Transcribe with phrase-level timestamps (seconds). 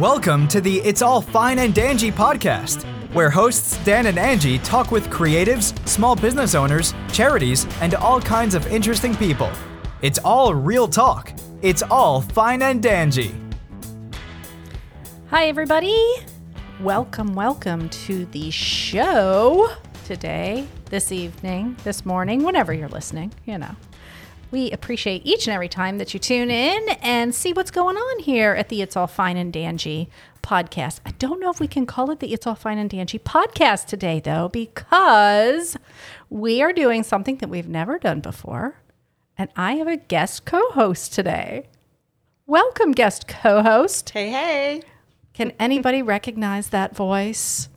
[0.00, 4.90] Welcome to the It's All Fine and Dangy podcast, where hosts Dan and Angie talk
[4.90, 9.52] with creatives, small business owners, charities, and all kinds of interesting people.
[10.00, 11.34] It's all real talk.
[11.60, 13.34] It's all fine and dangy.
[15.28, 16.02] Hi, everybody.
[16.80, 19.68] Welcome, welcome to the show
[20.06, 23.76] today, this evening, this morning, whenever you're listening, you know.
[24.50, 28.18] We appreciate each and every time that you tune in and see what's going on
[28.18, 30.08] here at the It's All Fine and Dangy
[30.42, 30.98] podcast.
[31.06, 33.86] I don't know if we can call it the It's All Fine and Dangy podcast
[33.86, 35.76] today, though, because
[36.28, 38.74] we are doing something that we've never done before.
[39.38, 41.68] And I have a guest co host today.
[42.46, 44.10] Welcome, guest co host.
[44.10, 44.82] Hey, hey.
[45.32, 47.68] Can anybody recognize that voice?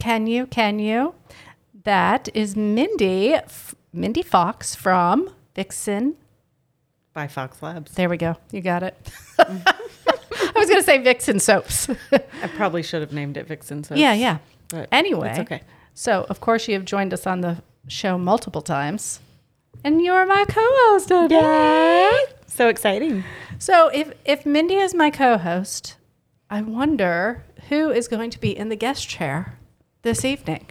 [0.00, 0.46] Can you?
[0.46, 1.14] Can you?
[1.84, 6.16] That is Mindy, F- Mindy Fox from Vixen.
[7.16, 7.92] By Fox Labs.
[7.92, 8.36] There we go.
[8.52, 8.94] You got it.
[9.38, 11.88] I was going to say Vixen soaps.
[12.12, 13.84] I probably should have named it Vixen.
[13.84, 13.98] soaps.
[13.98, 14.36] yeah, yeah.
[14.68, 15.62] But Anyway, it's okay.
[15.94, 19.20] So, of course, you have joined us on the show multiple times,
[19.82, 22.20] and you're my co-host today.
[22.48, 23.24] So exciting.
[23.58, 25.96] So, if if Mindy is my co-host,
[26.50, 29.58] I wonder who is going to be in the guest chair
[30.02, 30.66] this evening.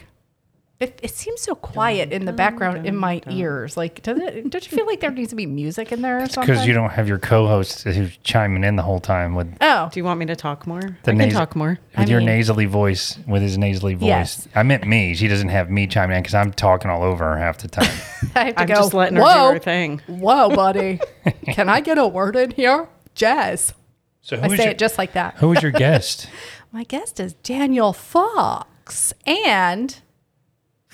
[0.77, 3.77] It, it seems so quiet in the background in my ears.
[3.77, 6.27] Like, does it, don't you feel like there needs to be music in there or?
[6.27, 9.97] Because you don't have your co-host who's chiming in the whole time with Oh, Do
[10.01, 10.81] you want me to talk more?
[11.03, 11.79] the I can talk more.
[11.97, 14.07] with I your mean- nasally voice, with his nasally voice.
[14.07, 14.47] Yes.
[14.53, 15.15] I meant me.
[15.15, 17.85] She doesn't have me chiming in because I'm talking all over her half the time.
[18.35, 18.73] I have to I'm go.
[18.75, 20.01] just letting her Whoa, do her thing.
[20.07, 20.99] whoa, buddy!
[21.53, 22.89] Can I get a word in here?
[23.13, 23.73] Jazz.
[24.21, 25.35] so I say your, it just like that.
[25.37, 26.27] who is your guest?
[26.73, 30.01] My guest is Daniel Fox, and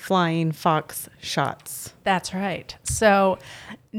[0.02, 1.94] Flying Fox shots.
[2.02, 2.76] That's right.
[2.82, 3.38] So,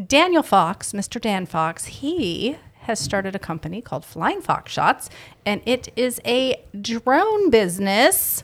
[0.05, 1.19] Daniel Fox, Mr.
[1.19, 5.09] Dan Fox, he has started a company called Flying Fox Shots,
[5.45, 8.43] and it is a drone business.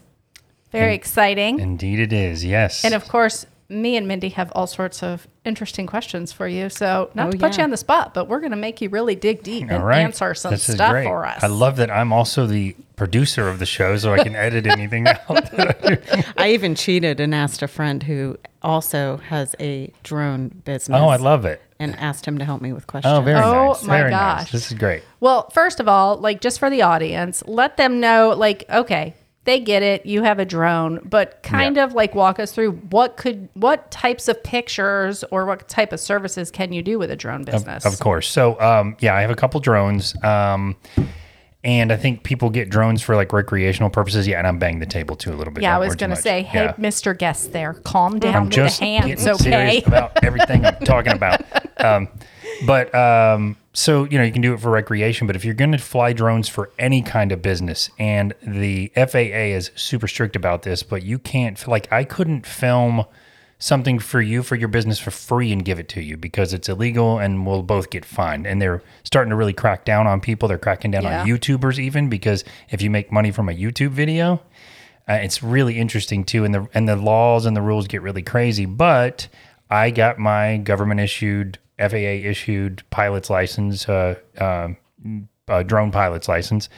[0.71, 1.59] Very exciting.
[1.59, 2.45] Indeed, it is.
[2.45, 2.85] Yes.
[2.85, 6.69] And of course, me and Mindy have all sorts of interesting questions for you.
[6.69, 8.87] So, not Oh, to put you on the spot, but we're going to make you
[8.89, 9.99] really dig deep all and right.
[9.99, 11.03] answer some This stuff great.
[11.05, 11.43] for us.
[11.43, 15.07] I love that I'm also the producer of the show, so I can edit anything
[15.07, 15.49] out.
[16.37, 20.97] I even cheated and asked a friend who also has a drone business.
[20.97, 21.61] oh, I love it.
[21.81, 23.13] And asked him to help me with oh, questions.
[23.17, 23.83] Oh, very Oh, nice.
[23.83, 24.39] my very gosh.
[24.41, 24.51] nice.
[24.51, 25.01] This is great.
[25.21, 29.15] Well, first of all, like just for the audience, let them know like okay,
[29.49, 31.83] they get it, you have a drone, but kind Yeah.
[31.85, 35.99] of like walk us through what could what types of pictures or what type of
[35.99, 37.85] services can you do with a drone business?
[37.85, 38.27] Of course.
[38.29, 40.15] So, um, yeah, I have a couple drones.
[40.23, 40.75] Um,
[41.63, 44.25] and I think people get drones for like recreational purposes.
[44.27, 45.61] Yeah, and I'm banging the table too a little bit.
[45.63, 46.73] Yeah, I was going to say, hey, Yeah.
[46.73, 47.17] Mr.
[47.17, 49.37] Guest there, calm down I'm with just the hands, okay?
[49.43, 51.41] serious about everything I'm talking about.
[51.79, 52.09] Um,
[52.67, 55.27] but um, so you know, you can do it for recreation.
[55.27, 59.53] But if you're going to fly drones for any kind of business, and the FAA
[59.55, 63.05] is super strict about this, but you can't like I couldn't film
[63.61, 66.69] something for you for your business for free and give it to you because it's
[66.69, 68.47] illegal and we'll both get fined.
[68.47, 70.47] And they're starting to really crack down on people.
[70.47, 71.21] They're cracking down Yeah.
[71.23, 74.41] on YouTubers even because if you make money from a YouTube video,
[75.09, 78.21] uh, it's really interesting too, and the and the laws and the rules get really
[78.21, 78.65] crazy.
[78.65, 79.27] But
[79.69, 84.69] I got my government issued, FAA issued pilot's license, uh, uh,
[85.47, 86.69] uh, drone pilot's license,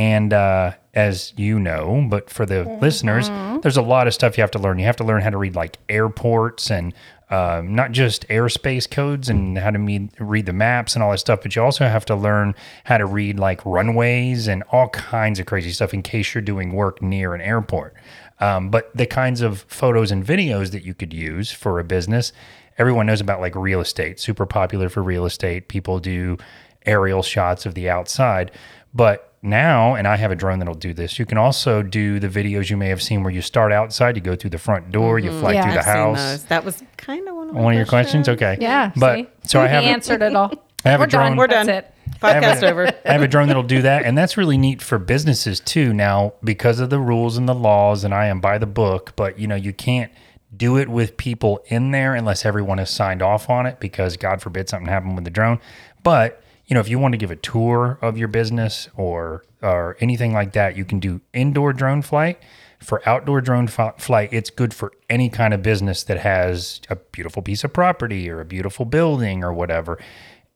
[0.00, 3.28] and uh, as you know, but for the listeners,
[3.62, 4.78] there's a lot of stuff you have to learn.
[4.78, 6.92] You have to learn how to read like airports and.
[7.28, 11.18] Um, not just airspace codes and how to me- read the maps and all that
[11.18, 15.40] stuff, but you also have to learn how to read like runways and all kinds
[15.40, 17.94] of crazy stuff in case you're doing work near an airport.
[18.38, 22.32] Um, but the kinds of photos and videos that you could use for a business,
[22.78, 25.68] everyone knows about like real estate, super popular for real estate.
[25.68, 26.36] People do
[26.84, 28.52] aerial shots of the outside.
[28.94, 32.28] But now, and I have a drone that'll do this, you can also do the
[32.28, 35.18] videos you may have seen where you start outside, you go through the front door,
[35.18, 35.40] you mm-hmm.
[35.40, 35.62] fly Yeah.
[35.62, 36.18] through the I've seen house.
[36.18, 36.44] those.
[36.44, 38.28] That was kind of one of One of your questions?
[38.28, 38.56] Okay.
[38.60, 38.92] Yeah.
[38.96, 39.28] But see?
[39.44, 40.52] so I have a- answered it all.
[40.84, 41.26] I have We're done.
[41.26, 41.36] drone.
[41.36, 41.76] We're That's done.
[41.76, 41.92] it.
[42.20, 42.86] Podcast I over.
[43.04, 45.92] I have a drone that'll do that, and that's really neat for businesses too.
[45.92, 49.38] Now, because of the rules and the laws, and I am by the book, but
[49.38, 50.12] you know, you can't
[50.54, 54.40] do it with people in there unless everyone has signed off on it, because God
[54.42, 55.60] forbid something happened with the drone.
[56.02, 59.96] But you know, if you want to give a tour of your business or or
[60.00, 62.38] anything like that, you can do indoor drone flight.
[62.80, 66.96] For outdoor drone fi- flight, it's good for any kind of business that has a
[66.96, 69.98] beautiful piece of property or a beautiful building or whatever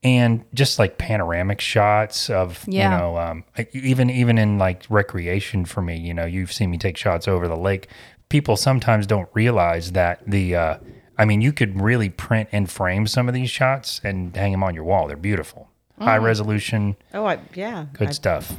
[0.03, 2.91] and just like panoramic shots of Yeah.
[2.93, 6.79] you know um, even even in like recreation for me you know you've seen me
[6.79, 7.87] take shots over the lake
[8.31, 10.77] people sometimes don't realize that the uh,
[11.19, 14.62] i mean you could really print and frame some of these shots and hang them
[14.65, 15.69] on your wall they're beautiful
[16.00, 17.85] high resolution Oh, I, yeah.
[17.93, 18.53] good I, stuff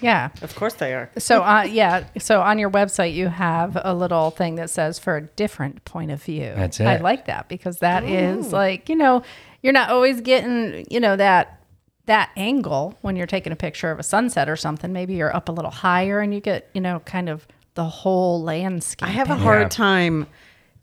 [0.00, 0.30] Yeah.
[0.42, 1.10] Of course they are.
[1.18, 2.04] So, uh, yeah.
[2.18, 6.10] So on your website, you have a little thing that says for a different point
[6.10, 6.52] of view.
[6.56, 6.86] That's it.
[6.86, 9.22] I like that because that is like, you know,
[9.62, 11.60] you're not always getting, you know, that
[12.06, 14.90] that angle when you're taking a picture of a sunset or something.
[14.90, 18.42] Maybe you're up a little higher and you get, you know, kind of the whole
[18.42, 19.08] landscape.
[19.08, 19.68] I have a hard Yeah.
[19.68, 20.26] time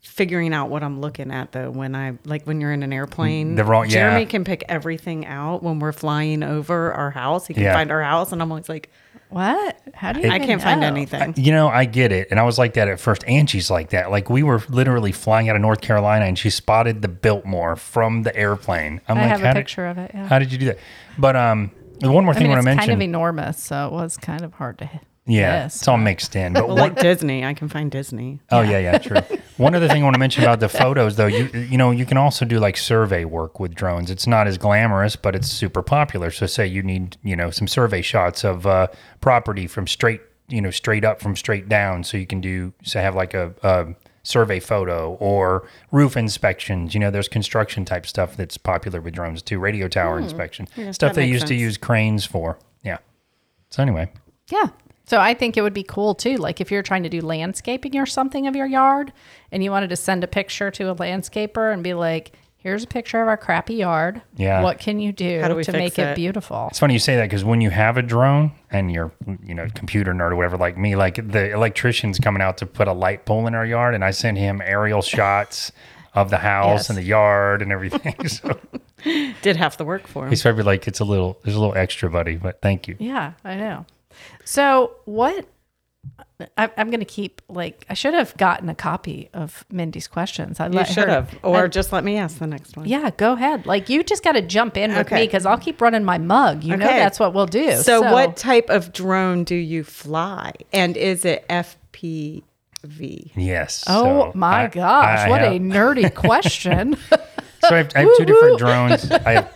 [0.00, 3.56] figuring out what I'm looking at though when I like when you're in an airplane.
[3.56, 3.90] The wrong- yeah.
[4.10, 7.46] Jeremy can pick everything out when we're flying over our house.
[7.48, 7.72] He can Yeah.
[7.74, 8.90] find our house and I'm always like,
[9.30, 9.78] What?
[9.92, 10.30] How do you?
[10.30, 10.86] I even can't find know?
[10.86, 11.34] anything.
[11.36, 12.28] You know, I get it.
[12.30, 13.22] And I was like that at first.
[13.28, 14.10] Angie's like that.
[14.10, 18.22] Like we were literally flying out of North Carolina and she spotted the Biltmore from
[18.22, 19.02] the airplane.
[19.06, 20.12] I'm I like, have how a did- picture of it.
[20.14, 20.28] Yeah.
[20.28, 20.78] How did you do that?
[21.18, 22.88] But um, one more I thing mean, I want to mention.
[22.88, 24.88] kind of enormous, so it was kind of hard to.
[25.28, 25.76] Yeah, Yes.
[25.76, 26.54] it's all mixed in.
[26.54, 27.44] But well, one, like Disney.
[27.44, 28.40] I can find Disney.
[28.50, 29.20] oh yeah, yeah, true.
[29.58, 32.06] one other thing I want to mention about the photos, though, you you know, you
[32.06, 34.10] can also do like survey work with drones.
[34.10, 36.30] It's not as glamorous, but it's super popular.
[36.30, 38.88] So say you need you know some survey shots of uh,
[39.20, 43.00] property from straight you know straight up from straight down, so you can do so
[43.00, 43.54] have like a.
[43.62, 43.94] a
[44.24, 49.40] survey photo or roof inspections you know there's construction type stuff that's popular with drones
[49.40, 52.98] too radio tower inspection stuff they used to use cranes for yeah
[53.70, 54.06] so anyway
[54.50, 54.66] Yeah.
[55.08, 56.36] So I think it would be cool too.
[56.36, 59.12] Like if you're trying to do landscaping or something of your yard
[59.50, 62.86] and you wanted to send a picture to a landscaper and be like, here's a
[62.86, 64.20] picture of our crappy yard.
[64.36, 64.62] Yeah.
[64.62, 66.16] What can you do, do to make it it?
[66.16, 66.66] beautiful?
[66.70, 69.10] It's funny you say that because when you have a drone and you're,
[69.42, 72.86] you know, computer nerd or whatever, like me, like the electrician's coming out to put
[72.86, 75.72] a light pole in our yard, and I send him aerial shots
[76.14, 76.88] of the house Yes.
[76.90, 78.14] and the yard and everything.
[78.28, 78.58] so
[79.40, 80.30] Did half the work for him.
[80.30, 82.96] he's probably like, it's a little, there's a little extra, buddy, but thank you.
[82.98, 83.86] Yeah, I know.
[84.44, 85.46] So what?
[86.56, 90.60] I, I'm going to keep like I should have gotten a copy of Mindy's questions.
[90.60, 92.86] I You should her- have, or I- just let me ask the next one.
[92.86, 93.66] yeah, go ahead.
[93.66, 96.62] Like you just got to jump in with me because I'll keep running my mug.
[96.62, 97.72] You know that's what we'll do.
[97.78, 102.42] So, what type of drone do you fly, and is it FPV?
[103.34, 103.84] Yes.
[103.88, 106.96] Oh So my I- gosh, I what have- a nerdy question.
[107.68, 109.10] So I have, I have two different drones.
[109.10, 109.52] I have,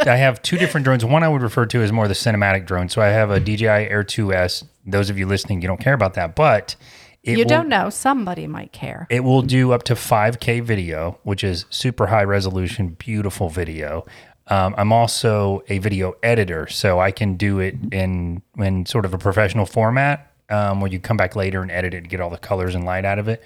[0.00, 1.04] I have two different drones.
[1.04, 2.88] One I would refer to as more the cinematic drone.
[2.88, 4.64] So I have a DJI Air 2S.
[4.86, 6.76] Those of you listening, you don't care about that, but
[7.22, 7.90] it you will, don't know.
[7.90, 9.06] Somebody might care.
[9.10, 14.06] It will do up to 5K video, which is super high resolution, beautiful video.
[14.46, 19.14] Um, I'm also a video editor, so I can do it in in sort of
[19.14, 22.30] a professional format um, where you come back later and edit it to get all
[22.30, 23.42] the colors and light out of it.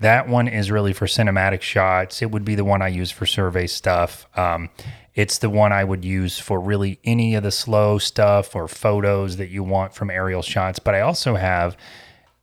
[0.00, 2.22] That one is really for cinematic shots.
[2.22, 4.26] It would be the one I use for survey stuff.
[4.38, 4.70] Um,
[5.14, 9.38] it's the one I would use for really any of the slow stuff or photos
[9.38, 10.78] that you want from aerial shots.
[10.78, 11.76] But I also have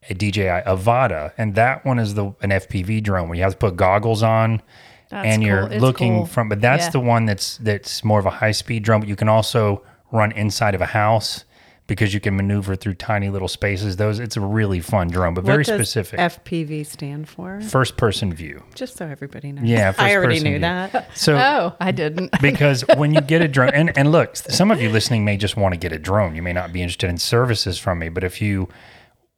[0.10, 3.58] a DJI Avata, and that one is the an FPV drone where you have to
[3.58, 4.62] put goggles on,
[5.10, 5.78] That's and you're cool.
[5.80, 6.26] Looking cool.
[6.26, 6.50] from.
[6.50, 6.90] But that's Yeah.
[6.92, 9.00] the one that's that's more of a high speed drone.
[9.00, 9.82] But you can also
[10.12, 11.46] run inside of a house
[11.88, 13.98] because you can maneuver through tiny little spaces.
[13.98, 16.20] Those it's a really fun drone, but very what does specific.
[16.20, 17.62] FPV stand for?
[17.62, 18.64] First person view.
[18.74, 19.66] Just so everybody knows.
[19.66, 20.60] Yeah, first I already person knew view.
[20.60, 21.18] that.
[21.18, 22.32] So Oh, I didn't.
[22.42, 25.58] because when you get a drone and, and look some of you listening may just
[25.58, 28.24] want to get a drone you may not be interested in services from me but
[28.24, 28.68] if you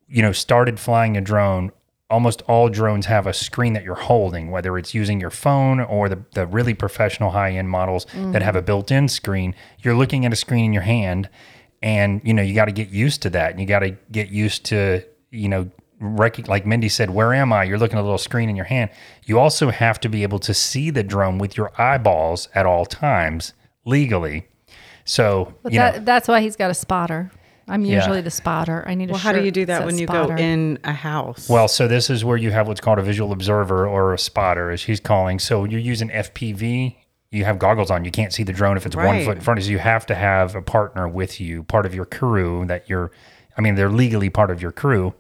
[0.08, 1.72] you know started flying a drone
[2.10, 6.08] almost all drones have a screen that you're holding whether it's using your phone or
[6.10, 8.42] the, the really professional high-end models that mm.
[8.42, 11.30] have a built-in screen you're looking at a screen in your hand
[11.82, 14.30] and you know you got to get used to that and you got to get
[14.30, 15.70] used to you know
[16.00, 18.66] rec- like mindy said where am i you're looking at a little screen in your
[18.66, 18.90] hand
[19.26, 22.86] you also have to be able to see the drone with your eyeballs at all
[22.86, 23.54] times
[23.86, 24.48] legally
[25.06, 27.32] so But you that, know that's why he's got a spotter.
[27.70, 27.96] I'm Yeah.
[27.98, 28.84] usually the spotter.
[28.88, 30.36] I need a Well, how do you do that says when you spotter.
[30.36, 31.50] go in a house?
[31.50, 34.70] well so this is where you have what's called a visual observer or a spotter
[34.72, 36.96] as he's calling so you're using fpv
[37.32, 39.60] you have goggles on you can't see the drone if it's one foot in front
[39.60, 39.74] of you.
[39.74, 43.12] You have to have a partner with you part of your crew that you're
[43.58, 45.14] i mean they're legally part of your crew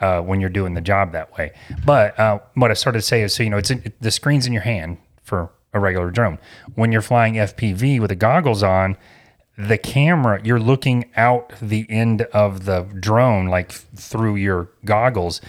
[0.00, 1.52] uh, when you're doing the job that way.
[1.84, 4.46] But uh, what i started to say is so you know it's in, the screen's
[4.46, 6.38] in your hand for a regular drone.
[6.74, 8.96] When you're flying fpv with the goggles on
[9.56, 15.40] the camera you're looking out the end of the drone like th- through your goggles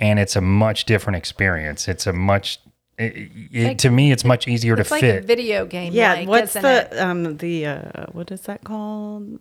[0.00, 1.88] and it's a much different experience.
[1.88, 2.60] It's a much
[2.98, 5.92] it, it, to me it's much easier It's to like fit video game.
[5.92, 6.90] yeah, what's isn't it?
[6.90, 9.38] the um the uh what is that called?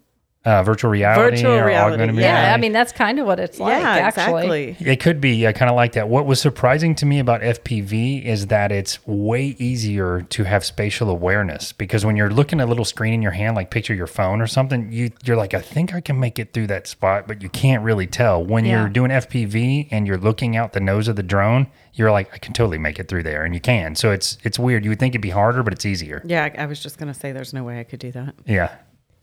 [0.47, 2.47] Uh, virtual reality Virtual or reality, augmented yeah.
[2.47, 3.81] Yeah, I mean that's kind of what it's like.
[3.81, 4.69] yeah, actually.
[4.69, 4.91] exactly.
[4.91, 5.31] It could be.
[5.35, 6.07] Yeah, kind of like that.
[6.07, 11.09] What was surprising to me about FPV is that it's way easier to have spatial
[11.09, 14.07] awareness because when you're looking at a little screen in your hand, like picture your
[14.07, 17.27] phone or something, you you're like, I think I can make it through that spot,
[17.27, 18.43] but you can't really tell.
[18.43, 18.79] When Yeah.
[18.81, 22.37] you're doing FPV and you're looking out the nose of the drone, you're like, I
[22.37, 23.95] can totally make it through there, and you can.
[23.95, 24.83] So it's it's weird.
[24.85, 26.21] You would think it'd be harder, but it's easier.
[26.25, 28.35] Yeah, I, I was just gonna say there's no way I could do that.
[28.45, 28.69] Yeah.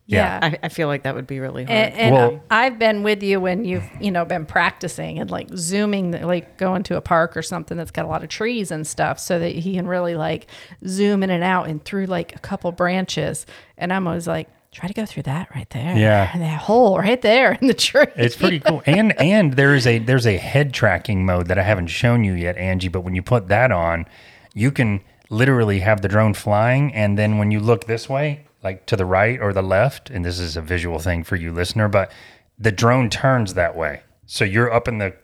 [0.06, 0.38] Yeah.
[0.42, 1.76] I, I feel like that would be really hard.
[1.76, 5.49] And, and Well- I've been with you when you've you know been practicing and like
[5.56, 8.87] zooming, like going to a park or something that's got a lot of trees and
[8.87, 10.46] stuff, so that he can really like
[10.87, 13.46] zoom in and out and through like a couple branches.
[13.78, 16.30] And I'm always like, try to go through that right there, Yeah.
[16.34, 18.04] and that hole right there in the tree.
[18.16, 18.82] It's pretty cool.
[18.87, 22.34] And and there is a there's a head tracking mode that I haven't shown you
[22.34, 22.88] yet, Angie.
[22.88, 24.04] But when you put that on,
[24.52, 28.87] you can literally have the drone flying, and then when you look this way, like
[28.87, 31.87] to the right or the left, and this is a visual thing for you, listener,
[31.88, 32.11] but
[32.59, 35.14] the drone turns that way, so you're up in the,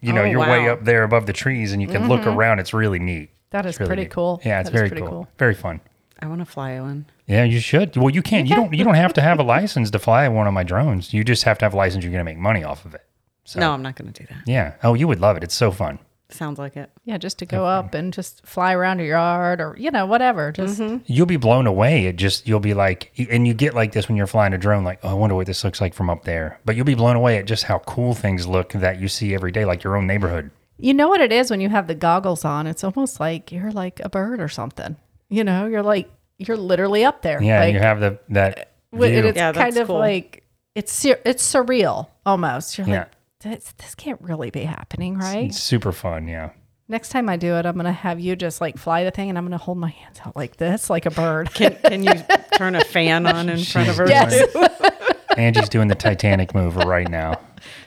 [0.00, 2.38] you know, Oh, you're way up there above the trees, and you can look mm-hmm.
[2.38, 2.58] around.
[2.58, 3.30] It's really neat.
[3.50, 4.10] That is really pretty neat.
[4.10, 4.40] cool.
[4.44, 5.08] Yeah, it's That is very cool.
[5.08, 5.28] cool.
[5.38, 5.80] Very fun.
[6.20, 7.06] I want to fly one.
[7.26, 7.96] Yeah, you should.
[7.96, 8.46] Well, you can't.
[8.48, 8.72] You don't.
[8.72, 11.12] You don't have to have a license to fly one of my drones.
[11.12, 12.04] You just have to have a license.
[12.04, 13.02] You're going to make money off of it.
[13.44, 14.42] So No, I'm not going to do that.
[14.46, 14.74] yeah.
[14.82, 15.44] Oh, you would love it.
[15.44, 15.98] It's so fun.
[16.28, 16.90] Sounds like it.
[17.04, 20.50] Yeah, just to go up and just fly around your yard or you know whatever.
[20.50, 21.04] Just mm-hmm.
[21.06, 22.06] You'll be blown away.
[22.06, 24.82] It just you'll be like, and you get like this when you're flying a drone.
[24.82, 26.58] Like, oh, I wonder what this looks like from up there.
[26.64, 29.52] But you'll be blown away at just how cool things look that you see every
[29.52, 30.50] day, like your own neighborhood.
[30.78, 32.66] You know what it is when you have the goggles on?
[32.66, 34.96] It's almost like you're like a bird or something.
[35.28, 37.40] You know, you're like you're literally up there.
[37.40, 39.04] Yeah, like, and you have the that view.
[39.04, 39.98] and it's Yeah, kind of cool.
[39.98, 40.42] like
[40.74, 42.76] it's it's surreal almost.
[42.78, 42.98] You're Yeah.
[43.00, 43.08] like
[43.40, 45.48] this, this can't really be happening, right?
[45.48, 46.28] It's super fun.
[46.28, 46.50] Yeah.
[46.88, 49.36] Next time I do it, I'm gonna have you just like fly the thing, and
[49.36, 51.52] I'm gonna hold my hands out like this, like a bird.
[51.52, 52.12] Can can you
[52.56, 54.08] turn a fan on in front of her?
[54.08, 54.54] yes.
[55.36, 57.40] Angie's doing the Titanic move right now.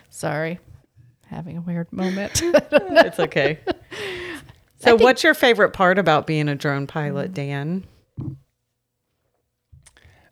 [0.09, 0.59] Sorry,
[1.27, 2.41] having a weird moment.
[2.43, 3.59] it's okay.
[4.79, 7.85] So, what's your favorite part about being a drone pilot, Dan?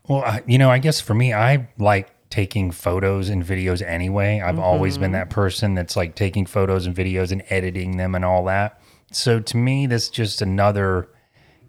[0.07, 4.41] Well, I, you know, I guess for me, I like taking photos and videos anyway.
[4.41, 8.25] I've always been that person that's like taking photos and videos and editing them and
[8.25, 8.81] all that.
[9.11, 11.09] So to me, that's just another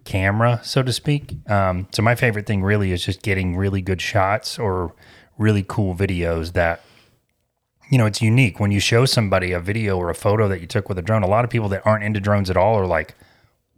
[0.05, 1.37] camera, so to speak.
[1.49, 4.95] Um, so my favorite thing really is just getting really good shots or
[5.37, 6.83] really cool videos that
[7.91, 10.67] you know, it's unique when you show somebody a video or a photo that you
[10.67, 11.23] took with a drone.
[11.23, 13.15] A lot of people that aren't into drones at all are like,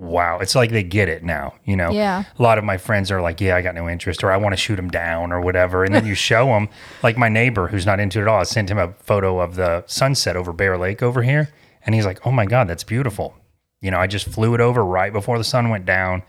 [0.01, 1.91] wow, it's like they get it now, you know?
[1.91, 2.25] Yeah.
[2.39, 4.55] A lot of my friends are like, yeah, I got no interest or I want
[4.55, 5.85] to shoot them down or whatever.
[5.85, 6.71] And then you show them,
[7.03, 9.57] like my neighbor who's not into it at all, I sent him a photo of
[9.57, 11.51] the sunset over Bear Lake over here.
[11.85, 13.35] And he's like, oh my God, that's beautiful.
[13.83, 16.23] You know, I just flew it over right before the sun went down,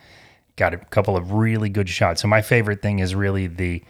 [0.57, 2.21] got a couple of really good shots.
[2.21, 3.83] So my favorite thing is really the,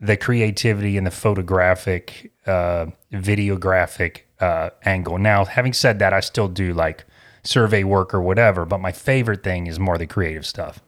[0.00, 5.18] the creativity and the photographic, uh, videographic uh, angle.
[5.18, 7.04] Now, having said that, I still do like
[7.46, 10.80] survey work or whatever, but my favorite thing is more the creative stuff.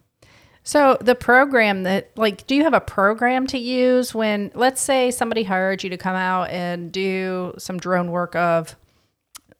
[0.65, 5.11] So the program that like do you have a program to use when let's say
[5.11, 8.77] somebody hired you to come out and do some drone work of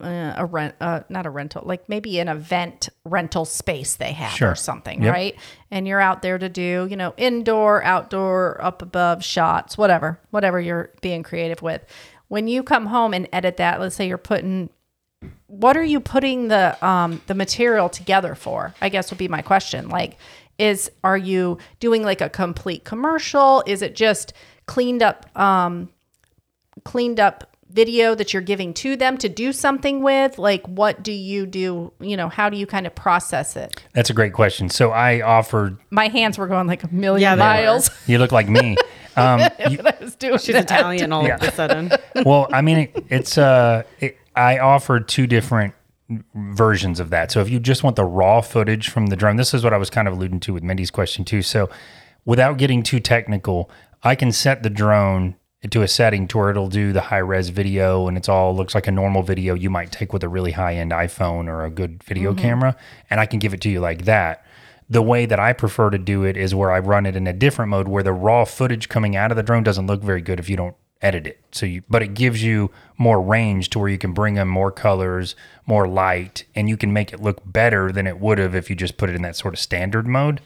[0.01, 4.33] uh, a rent uh, not a rental like maybe an event rental space they have
[4.33, 4.51] Sure.
[4.51, 5.13] or something Yep.
[5.15, 5.35] right
[5.71, 10.61] and you're out there to do you know indoor outdoor up above shots whatever whatever
[10.61, 11.85] you're being creative with
[12.29, 14.69] when you come home and edit that let's say you're putting
[15.47, 19.43] what are you putting the um the material together for i guess would be my
[19.43, 20.17] question like
[20.59, 24.33] is are you doing like a complete commercial is it just
[24.67, 25.89] cleaned up um
[26.85, 31.13] cleaned up video that you're giving to them to do something with like what do
[31.13, 34.71] you do you know how do you kind of process it That's a great question.
[34.71, 37.47] So I offered, my hands were going like a million Yeah, they were.
[37.67, 38.77] miles you look like me.
[39.19, 40.65] Um, you- i was doing She's that.
[40.71, 41.91] Italian all of a sudden.
[42.25, 45.75] well, I mean, it, it's uh, it, I offered two different
[46.35, 47.31] versions of that.
[47.33, 49.77] So if you just want the raw footage from the drone, this is what I
[49.77, 51.43] was kind of alluding to with Mindy's question too.
[51.43, 51.69] So
[52.25, 53.71] without getting too technical,
[54.03, 55.35] I can set the drone
[55.69, 58.77] to a setting to where it'll do the high res video and it's all looks
[58.77, 61.71] like a normal video you might take with a really high end iPhone or a
[61.71, 62.41] good video mm-hmm.
[62.41, 62.77] camera
[63.11, 64.45] and I can give it to you like that.
[64.89, 67.33] The way that I prefer to do it is where I run it in a
[67.33, 70.39] different mode where the raw footage coming out of the drone doesn't look very good
[70.39, 71.41] if you don't edit it.
[71.53, 74.73] So you but it gives you more range to where you can bring in more
[74.73, 75.37] colors,
[75.67, 78.77] more light, and you can make it look better than it would have if you
[78.77, 80.41] just put it in that sort of standard mode.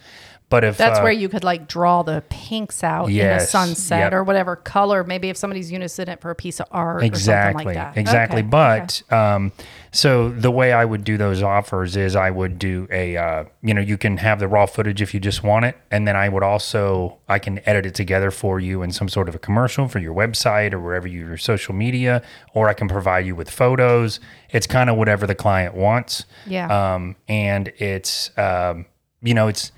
[0.53, 3.99] But if That's uh, where you could like draw the pinks out in a sunset
[3.99, 4.13] yep.
[4.13, 5.03] or whatever color.
[5.03, 7.99] Maybe if somebody's using it for a piece of art or exactly something like that.
[7.99, 9.53] exactly Okay, but um
[9.93, 13.73] so the way i would do those offers is i would do a uh, you
[13.73, 16.29] know you can have the raw footage if you just want it and then i
[16.29, 19.89] would also i can edit it together for you in some sort of a commercial
[19.89, 23.51] for your website or wherever you your social media or i can provide you with
[23.51, 26.95] photos it's kind of whatever the client wants Yeah.
[26.95, 28.87] um and it's um
[29.23, 29.73] you know it's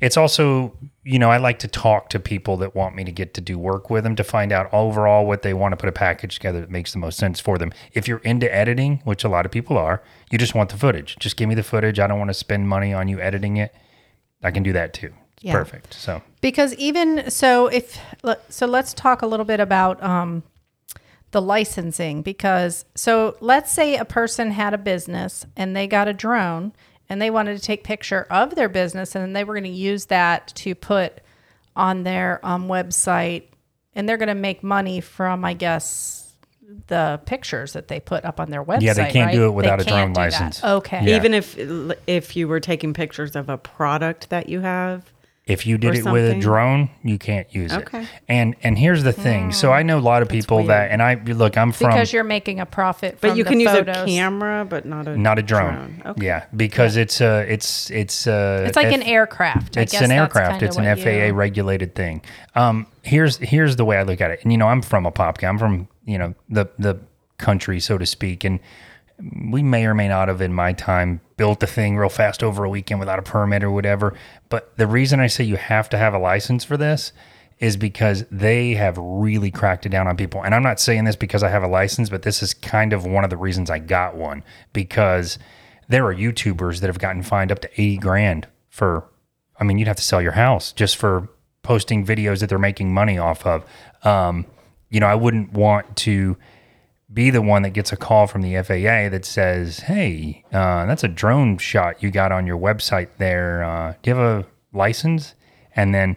[0.00, 3.34] it's also you know i like to talk to people that want me to get
[3.34, 5.92] to do work with them to find out overall what they want to put a
[5.92, 9.28] package together that makes the most sense for them if you're into editing which a
[9.28, 12.06] lot of people are you just want the footage just give me the footage i
[12.06, 13.74] don't want to spend money on you editing it
[14.42, 15.52] i can do that too Yeah.
[15.52, 15.94] perfect.
[15.94, 18.00] So Because even so, if
[18.48, 20.42] so, let's talk a little bit about um,
[21.30, 22.22] the licensing.
[22.22, 26.72] Because so, let's say a person had a business and they got a drone
[27.08, 30.06] and they wanted to take picture of their business and they were going to use
[30.06, 31.20] that to put
[31.74, 33.44] on their um, website,
[33.94, 36.34] and they're going to make money from, I guess,
[36.88, 38.82] the pictures that they put up on their website.
[38.82, 39.34] Yeah, they can't right?
[39.34, 40.20] do it without a drone can't that.
[40.20, 40.62] license.
[40.62, 41.06] Okay.
[41.06, 41.16] Yeah.
[41.16, 41.56] Even if
[42.06, 45.10] if you were taking pictures of a product that you have.
[45.48, 48.02] If you did Or it with a drone, you can't use Okay.
[48.02, 48.08] it.
[48.28, 49.50] And and here's the thing.
[49.52, 52.22] So I know a lot of people that, and I look, I'm from because you're
[52.22, 53.18] making a profit.
[53.20, 53.96] But you the can use photos.
[53.96, 56.02] a camera, but not a not a drone.
[56.04, 56.26] Okay.
[56.26, 59.78] Yeah, because it's uh it's it's uh It's like F- an aircraft.
[59.78, 60.62] I It's guess an aircraft.
[60.62, 62.20] It's an FAA you- regulated thing.
[62.54, 64.40] Um, here's here's the way I look at it.
[64.42, 65.42] And you know, I'm from a pop.
[65.42, 66.98] I'm from you know the the
[67.38, 68.60] country, so to speak, and
[69.50, 72.64] we may or may not have in my time built the thing real fast over
[72.64, 74.12] a weekend without a permit or whatever.
[74.50, 77.12] But the reason I say you have to have a license for this
[77.58, 80.44] is because they have really cracked it down on people.
[80.44, 83.06] And I'm not saying this because I have a license, but this is kind of
[83.06, 85.38] one of the reasons I got one because
[85.88, 89.08] there are YouTubers that have gotten fined up to 80 grand for
[89.60, 91.28] I mean, you'd have to sell your house just for
[91.62, 93.64] posting videos that they're making money off of.
[94.04, 94.46] Um,
[94.88, 96.36] you know, I wouldn't want to
[97.12, 101.04] be the one that gets a call from the FAA that says, "Hey, uh, that's
[101.04, 103.64] a drone shot you got on your website there.
[103.64, 104.46] Uh, do you have a
[104.76, 105.34] license?"
[105.74, 106.16] And then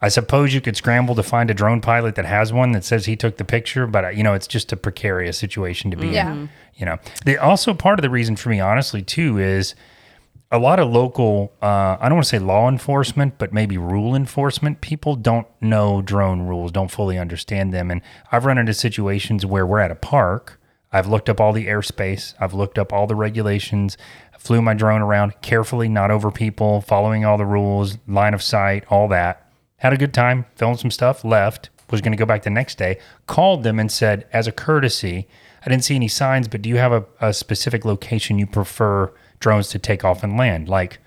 [0.00, 3.06] I suppose you could scramble to find a drone pilot that has one that says
[3.06, 6.08] he took the picture, but uh, you know, it's just a precarious situation to be
[6.08, 6.32] Yeah.
[6.32, 6.48] in.
[6.76, 9.74] You know, the, also part of the reason for me, honestly, too, is
[10.50, 14.14] a lot of local uh, i don't want to say law enforcement but maybe rule
[14.14, 17.90] enforcement people don't know drone rules don't fully understand them.
[17.90, 18.00] And
[18.32, 20.60] i've run into situations where we're at a park
[20.92, 23.96] i've looked up all the airspace i've looked up all the regulations
[24.38, 28.84] flew my drone around carefully not over people following all the rules line of sight
[28.88, 29.50] all that.
[29.78, 32.78] Had a good time filmed some stuff left was going to go back the next
[32.78, 35.26] day called them and said as a courtesy
[35.64, 39.12] i didn't see any signs but do you have a, a specific location you prefer
[39.40, 40.68] drones to take off and land.
[40.68, 40.98] Like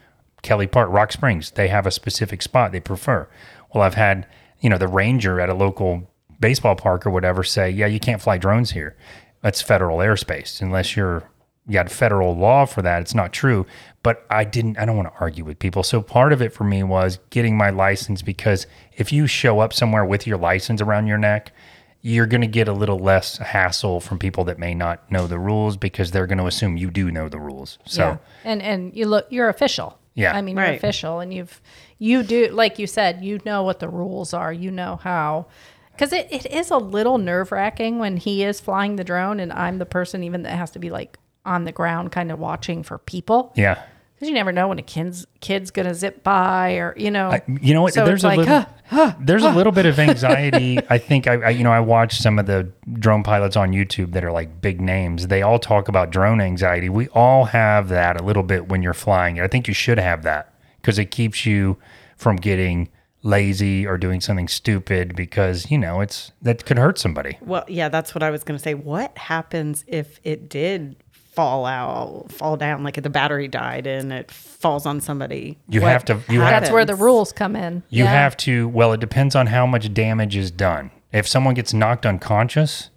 [0.41, 3.27] kelly park rock springs they have a specific spot they prefer.
[3.73, 4.25] Well i've had
[4.59, 8.21] you know the ranger at a local baseball park or whatever say yeah you can't
[8.21, 8.95] fly drones here.
[9.41, 10.61] That's federal airspace.
[10.61, 11.29] Unless you're
[11.67, 13.65] you got federal law for that it's not true.
[14.03, 15.83] But i didn't i don't want to argue with people.
[15.83, 19.73] So part of it for me was getting my license because if you show up
[19.73, 21.53] somewhere with your license around your neck
[22.01, 25.37] you're going to get a little less hassle from people that may not know the
[25.37, 28.17] rules because they're going to assume you do know the rules so yeah.
[28.43, 29.97] and and you look, you're official.
[30.13, 30.35] Yeah.
[30.35, 31.61] I mean, you're official, and you've
[31.97, 34.51] you do like you said, you know what the rules are.
[34.51, 35.47] You know how.
[35.91, 39.53] Because it, it is a little nerve wracking when he is flying the drone and
[39.53, 42.81] I'm the person even that has to be like on the ground kind of watching
[42.81, 43.53] for people.
[43.55, 43.83] yeah
[44.21, 47.31] Because you never know when a kid's kid's gonna zip by or you know.
[47.31, 47.95] I, you know what?
[47.95, 50.77] So there's a like, little, huh, there's a little bit of anxiety.
[50.91, 54.11] I think I, I, you know, I watched some of the drone pilots on YouTube
[54.11, 55.25] that are like big names.
[55.25, 56.87] They all talk about drone anxiety.
[56.87, 59.39] We all have that a little bit when you're flying.
[59.39, 61.79] I think you should have that because it keeps you
[62.15, 62.89] from getting
[63.23, 67.39] lazy or doing something stupid because you know it's that could hurt somebody.
[67.41, 68.75] Well, yeah, that's what I was going to say.
[68.75, 70.95] What happens if it did
[71.31, 75.57] fall out, fall down, like if the battery died and it falls on somebody?
[75.69, 77.83] You have to- you have- that's where the rules come in.
[77.89, 78.11] You Yeah.
[78.11, 80.91] have to, well, it depends on how much damage is done.
[81.11, 82.89] If someone gets knocked unconscious,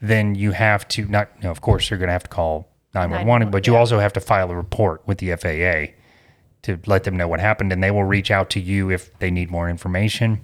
[0.00, 2.68] then you have to, not, you know, of course, you're going to have to call
[2.94, 5.94] 911, but you also have to file a report with the FAA
[6.62, 9.30] to let them know what happened, and they will reach out to you if they
[9.30, 10.40] need more information.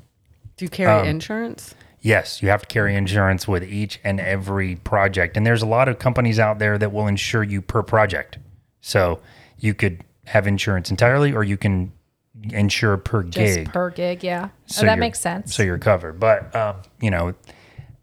[0.56, 1.74] Do you carry Um, insurance?
[2.02, 5.36] Yes, you have to carry insurance with each and every project.
[5.36, 8.38] And there's a lot of companies out there that will insure you per project.
[8.80, 9.20] So
[9.58, 11.92] you could have insurance entirely or you can
[12.50, 13.72] insure per just gig.
[13.72, 14.24] per gig.
[14.24, 15.54] Yeah, So oh, that makes sense.
[15.54, 16.18] So you're covered.
[16.18, 17.34] But um, you know,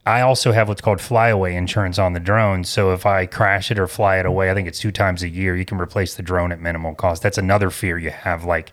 [0.05, 2.63] I also have what's called flyaway insurance on the drone.
[2.63, 5.29] So if I crash it or fly it away, I think it's two times a
[5.29, 5.57] year.
[5.57, 7.21] You can replace the drone at minimal cost.
[7.21, 8.45] That's another fear you have.
[8.45, 8.71] Like,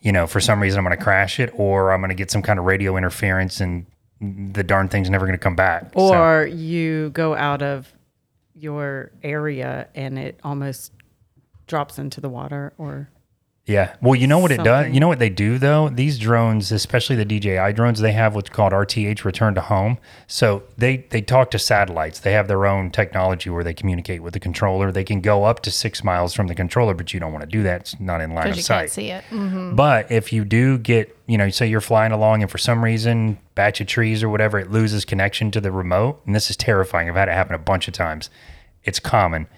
[0.00, 2.32] you know, for some reason I'm going to crash it, or I'm going to get
[2.32, 3.86] some kind of radio interference, and
[4.20, 5.92] the darn thing's never going to come back.
[5.94, 7.92] So- Or you go out of
[8.54, 10.92] your area and it almost
[11.66, 13.10] drops into the water or
[13.66, 13.96] Yeah.
[14.00, 14.94] Well, you know what it does?
[14.94, 15.88] You know what they do though?
[15.88, 19.98] These drones, especially the DJI drones, they have what's called RTH return to home.
[20.28, 22.20] So they they talk to satellites.
[22.20, 24.92] They have their own technology where they communicate with the controller.
[24.92, 27.50] They can go up to 6 miles from the controller, but you don't want to
[27.50, 27.80] do that.
[27.80, 28.78] It's not in line of you sight.
[28.82, 29.24] can't see it.
[29.32, 29.74] Mhm.
[29.74, 33.38] But if you do get, you know, say you're flying along and for some reason,
[33.56, 37.08] batch of trees or whatever, it loses connection to the remote, and this is terrifying.
[37.08, 38.30] I've had it happen a bunch of times.
[38.84, 39.48] It's common.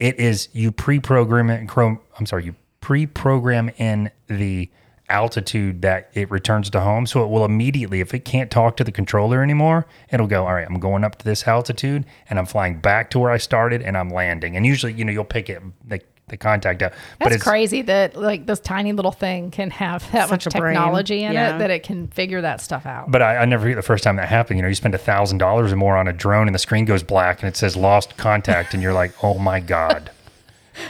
[0.00, 1.68] It is you pre-program it.
[1.68, 1.98] Chrome.
[2.18, 2.54] I'm sorry, you
[2.88, 4.66] pre-program in the
[5.10, 7.04] altitude that it returns to home.
[7.04, 10.54] So it will immediately, if it can't talk to the controller anymore, it'll go, all
[10.54, 13.82] right, I'm going up to this altitude and I'm flying back to where I started
[13.82, 14.56] and I'm landing.
[14.56, 16.94] And usually, you know, you'll pick it, the, the contact up.
[17.20, 20.58] That's it's crazy that like this tiny little thing can have that Such much a
[20.58, 20.72] brain.
[20.74, 21.56] technology in Yeah.
[21.56, 23.10] it that it can figure that stuff out.
[23.10, 24.56] But I, I never forget the first time that happened.
[24.56, 26.86] You know, you spend a thousand dollars or more on a drone, and the screen
[26.86, 30.10] goes black, and it says "lost contact," and you're like, "Oh my god!"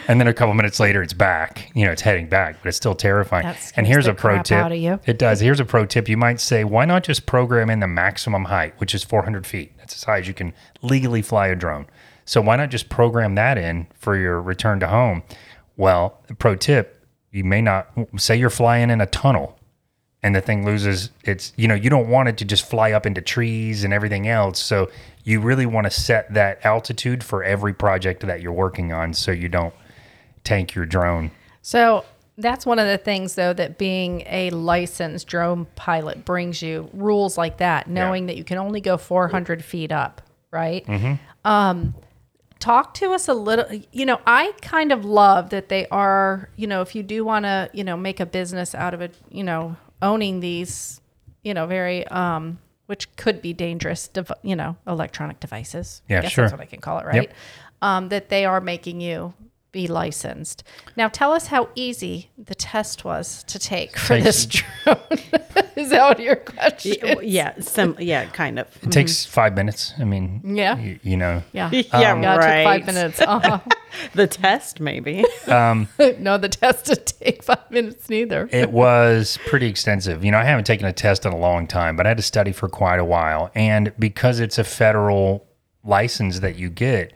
[0.06, 1.70] And then a couple minutes later, it's back.
[1.74, 3.46] You know, it's heading back, but it's still terrifying.
[3.76, 4.58] And here's a pro tip.
[4.58, 5.00] out of you.
[5.06, 5.40] It does.
[5.40, 6.08] Here's a pro tip.
[6.08, 9.72] You might say, why not just program in the maximum height, which is 400 feet?
[9.78, 11.86] That's as high as you can legally fly a drone.
[12.24, 15.22] So why not just program that in for your return to home?
[15.76, 19.57] Well, pro tip: you may not say you're flying in a tunnel
[20.22, 23.06] and the thing loses its you know you don't want it to just fly up
[23.06, 24.90] into trees and everything else so
[25.24, 29.30] you really want to set that altitude for every project that you're working on so
[29.30, 29.74] you don't
[30.44, 31.30] tank your drone
[31.62, 32.04] So
[32.40, 37.36] that's one of the things, though, that being a licensed drone pilot brings you rules
[37.36, 40.86] like that, knowing that you can only go 400 feet up, right?
[41.44, 41.94] Um,
[42.60, 43.66] talk to us a little.
[43.90, 47.44] You know, I kind of love that they are, you know, if you do want
[47.44, 51.00] to, you know, make a business out of it, you know, owning these,
[51.42, 56.02] you know, very, um, which could be dangerous, dev- you know, electronic devices.
[56.08, 56.44] Yeah, I guess sure.
[56.44, 57.30] That's what I can call it, right?
[57.82, 59.34] Um, that they are making you
[59.78, 60.64] be licensed.
[60.96, 64.96] Now, tell us how easy the test was to take for this drone.
[65.76, 66.96] Is that what your question?
[67.04, 68.66] Y- yeah, sim- yeah, kind of.
[68.82, 69.30] it takes mm-hmm.
[69.30, 70.74] five minutes i mean Yeah.
[70.74, 71.70] y- you know Yeah.
[71.94, 72.64] Yeah, um, Yeah, it took right.
[72.64, 73.20] five minutes.
[73.28, 73.60] Uh-huh.
[74.14, 75.24] The test, maybe.
[75.46, 75.88] Um,
[76.18, 78.48] no, the test didn't take five minutes neither.
[78.50, 80.24] it was pretty extensive.
[80.24, 82.22] You know, I haven't taken a test in a long time, but I had to
[82.34, 83.50] study for quite a while.
[83.54, 85.46] And because it's a federal
[85.84, 87.12] license that you get,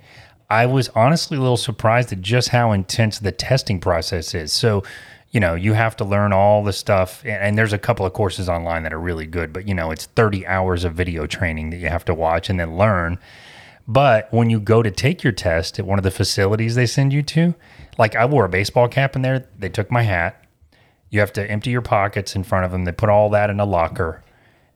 [0.53, 4.53] I was honestly a little surprised at just how intense the testing process is.
[4.53, 4.83] So,
[5.31, 8.13] you know, you have to learn all the stuff, and, and there's a couple of
[8.13, 11.71] courses online that are really good, but you know, it's 30 hours of video training
[11.71, 13.19] that you have to watch and then learn.
[13.89, 17.15] But when you go to take your test at one of the facilities they send
[17.15, 17.55] you to,
[17.97, 20.45] like I wore a baseball cap in there, they took my hat.
[21.09, 22.85] You have to empty your pockets in front of them.
[22.85, 24.23] They put all that in a locker.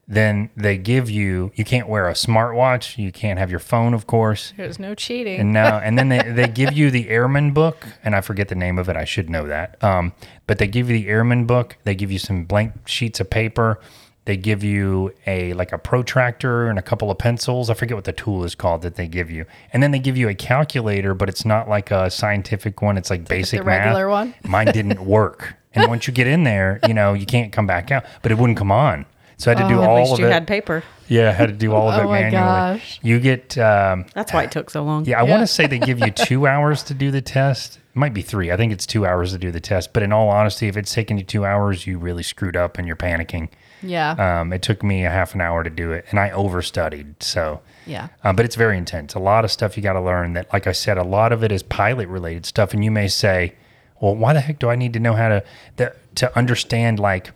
[0.09, 2.97] Then they give you, you can't wear a smartwatch.
[2.97, 4.53] You can't have your phone, of course.
[4.55, 5.37] There's no cheating.
[5.39, 8.55] And now, and then they, they give you the airman book, and I forget the
[8.55, 8.95] name of it.
[8.95, 9.83] I should know that.
[9.83, 10.13] Um,
[10.45, 11.75] but they give you the airman book.
[11.83, 13.81] They give you some blank sheets of paper.
[14.23, 17.69] They give you a like a protractor and a couple of pencils.
[17.69, 19.45] I forget what the tool is called that they give you.
[19.71, 22.97] And then they give you a calculator, but it's not like a scientific one.
[22.97, 24.27] It's like basic the regular math.
[24.27, 24.35] one?
[24.43, 25.55] Mine didn't work.
[25.73, 28.03] And once you get in there, you know you can't come back out.
[28.21, 29.05] But it wouldn't come on.
[29.37, 30.31] So I had to do At all least of you it.
[30.31, 30.83] had paper.
[31.07, 32.31] yeah, I had to do all of Oh it my manually.
[32.33, 32.99] gosh.
[33.03, 35.05] You get um, That's why it took so long.
[35.05, 37.77] yeah, I want to say they give you two hours to do the test.
[37.77, 38.51] It might be three.
[38.51, 39.93] I think it's two hours to do the test.
[39.93, 42.87] But in all honesty, if it's taking you two hours, you really screwed up and
[42.87, 43.49] you're panicking.
[43.83, 44.39] yeah.
[44.41, 47.21] Um, it took me a half an hour to do it, and I overstudied.
[47.21, 48.07] So, yeah.
[48.23, 49.13] uh, but it's very intense.
[49.13, 50.33] A lot of stuff you got to learn.
[50.33, 52.73] That, like I said, a lot of it is pilot related stuff.
[52.73, 53.53] And you may say,
[54.01, 55.43] "Well, why the heck do I need to know how to
[55.75, 57.29] the, to understand like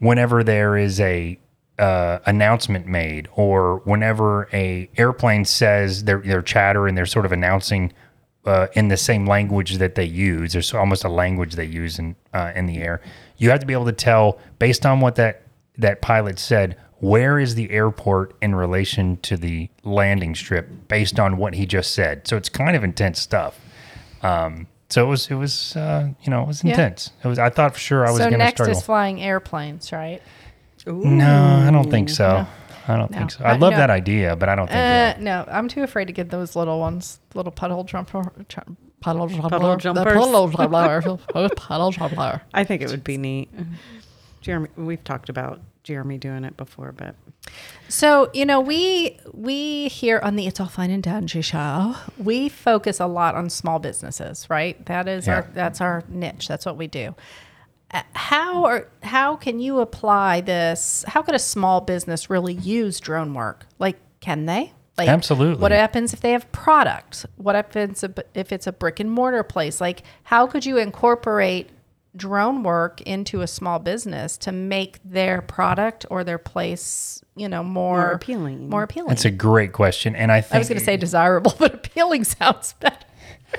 [0.00, 1.38] whenever there is a
[1.78, 7.32] uh, announcement made or whenever a airplane says they're they're chatter and they're sort of
[7.32, 7.92] announcing
[8.44, 10.52] uh, in the same language that they use.
[10.52, 13.00] There's almost a language they use in uh, in the air.
[13.38, 15.42] You have to be able to tell based on what that
[15.78, 16.76] that pilot said.
[16.98, 21.94] Where is the airport in relation to the landing strip based on what he just
[21.94, 22.28] said?
[22.28, 23.58] So it's kind of intense stuff.
[24.22, 26.72] Um, so it was, it was, uh, you know, it was Yeah.
[26.72, 27.10] intense.
[27.24, 27.38] It was.
[27.38, 28.76] I thought for sure I was So going to next struggle.
[28.76, 30.20] is flying airplanes, right?
[30.86, 32.46] No, I don't think so.
[32.88, 33.18] I don't No.
[33.18, 33.44] think so.
[33.44, 33.78] I Uh, love no.
[33.78, 34.76] that idea, but I don't think.
[34.76, 35.20] Uh, that.
[35.20, 38.56] no, I'm too afraid to get those little ones, little puddle jumper, ch-
[39.00, 40.04] puddle jumper, Puddle jumpers.
[40.04, 42.42] puddle jumper, puddle jumper.
[42.54, 43.50] I think it would be neat.
[44.40, 47.14] Jeremy, we've talked about Jeremy doing it before, but
[47.88, 52.48] So you know, we we here on the It's All Fine and Dandy show, we
[52.48, 54.84] focus a lot on small businesses, right?
[54.86, 56.48] That is our that's our niche.
[56.48, 57.14] That's what we do.
[57.92, 61.04] Uh, How are how can you apply this?
[61.08, 63.66] How could a small business really use drone work?
[63.78, 64.72] Like, can they?
[64.96, 65.62] Like, Absolutely.
[65.62, 67.24] What happens if they have products?
[67.36, 69.80] What happens if it's a brick and mortar place?
[69.80, 71.70] Like, how could you incorporate
[72.16, 77.62] drone work into a small business to make their product or their place, you know,
[77.62, 78.68] more, More appealing.
[78.68, 79.08] More appealing.
[79.10, 82.24] That's a great question, and I think I was going to say desirable, but appealing
[82.24, 82.96] sounds better.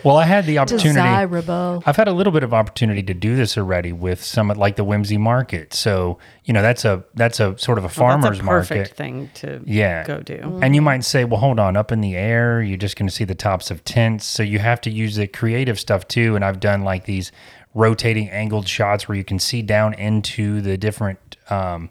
[0.06, 0.94] Well, I had the opportunity.
[0.94, 1.84] Desirable.
[1.86, 4.86] I've had a little bit of opportunity to do this already with some like the
[4.86, 5.74] Whimsy Market.
[5.74, 8.96] So you know that's a that's a sort of a farmers that's a perfect market.
[8.96, 10.06] thing to Yeah.
[10.06, 10.38] go do.
[10.38, 10.64] Mm-hmm.
[10.64, 13.14] And you might say, well, hold on, up in the air, you're just going to
[13.14, 14.26] see the tops of tents.
[14.26, 16.38] So you have to use the creative stuff too.
[16.38, 17.34] And I've done like these
[17.73, 21.89] rotating angled shots where you can see down into the different um,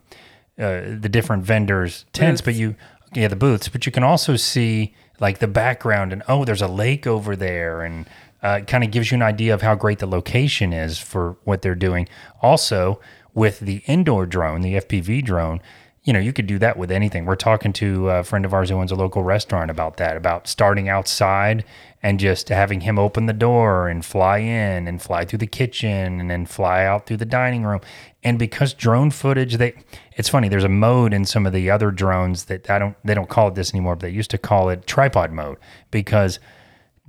[0.58, 2.76] uh, the different vendors tents, but you
[3.14, 6.68] yeah the booths, but you can also see like the background and oh there's a
[6.68, 8.06] lake over there and
[8.42, 11.36] uh, it kind of gives you an idea of how great the location is for
[11.44, 12.08] what they're doing.
[12.40, 13.00] Also
[13.34, 15.60] with the indoor drone, the FPV drone.
[16.02, 17.26] You know, you could do that with anything.
[17.26, 20.48] We're talking to a friend of ours who owns a local restaurant about that, about
[20.48, 21.62] starting outside
[22.02, 26.18] and just having him open the door and fly in and fly through the kitchen
[26.18, 27.80] and then fly out through the dining room.
[28.22, 29.74] And because drone footage, they
[30.16, 33.12] it's funny, there's a mode in some of the other drones that I don't they
[33.12, 35.58] don't call it this anymore, but they used to call it tripod mode
[35.90, 36.38] because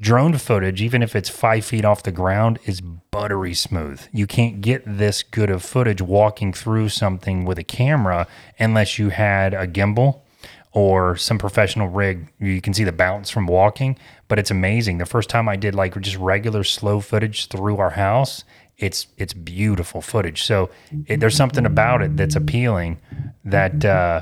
[0.01, 4.01] drone footage, even if it's five feet off the ground, is buttery smooth.
[4.11, 8.27] You can't get this good of footage walking through something with a camera
[8.59, 10.21] unless you had a gimbal
[10.73, 12.31] or some professional rig.
[12.39, 14.97] You can see the bounce from walking, but it's amazing.
[14.97, 18.43] The first time I did like just regular slow footage through our house,
[18.77, 20.41] it's it's beautiful footage.
[20.43, 20.69] So
[21.05, 22.99] it, there's something about it that's appealing.
[23.45, 24.21] That uh,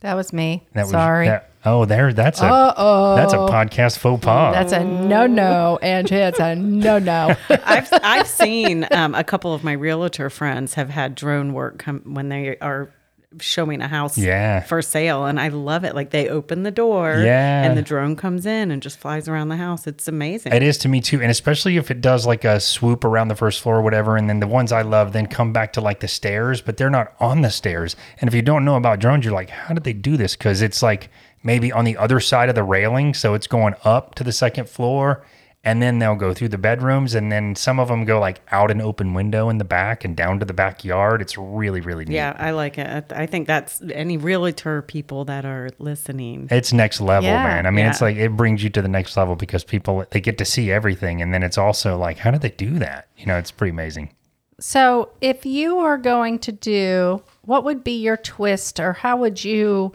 [0.00, 0.66] That was me.
[0.72, 1.28] that was Sorry.
[1.28, 2.12] that- oh, there.
[2.12, 2.72] That's a
[3.16, 4.54] that's a podcast faux pas.
[4.54, 6.14] That's a no no, Angie.
[6.16, 7.34] It's a no no.
[7.64, 12.00] I've I've seen um, a couple of my realtor friends have had drone work come
[12.14, 12.90] when they are
[13.38, 14.58] showing a house Yeah.
[14.64, 17.62] for sale and I love it like they open the door Yeah.
[17.62, 20.78] and the drone comes in and just flies around the house it's amazing It is
[20.78, 23.76] to me too, and especially if it does like a swoop around the first floor
[23.78, 26.60] or whatever, and then the ones I love then come back to like the stairs,
[26.60, 27.94] but they're not on the stairs.
[28.20, 30.34] And if you don't know about drones, you're like, how did they do this?
[30.34, 31.08] Because it's like
[31.42, 34.68] maybe on the other side of the railing, so it's going up to the second
[34.68, 35.24] floor,
[35.62, 38.70] and then they'll go through the bedrooms, and then some of them go like out
[38.70, 41.20] an open window in the back and down to the backyard.
[41.20, 42.14] It's really really neat.
[42.14, 47.00] yeah I like it I think that's any realtor people that are listening It's next
[47.02, 47.42] level, Yeah.
[47.44, 47.66] man.
[47.66, 50.38] I mean, it's like it brings you to the next level because people they get
[50.38, 53.08] to see everything, and then it's also like, how did they do that?
[53.18, 54.14] You know, it's pretty amazing.
[54.58, 59.42] So, if you are going to do, what would be your twist, or how would
[59.42, 59.92] you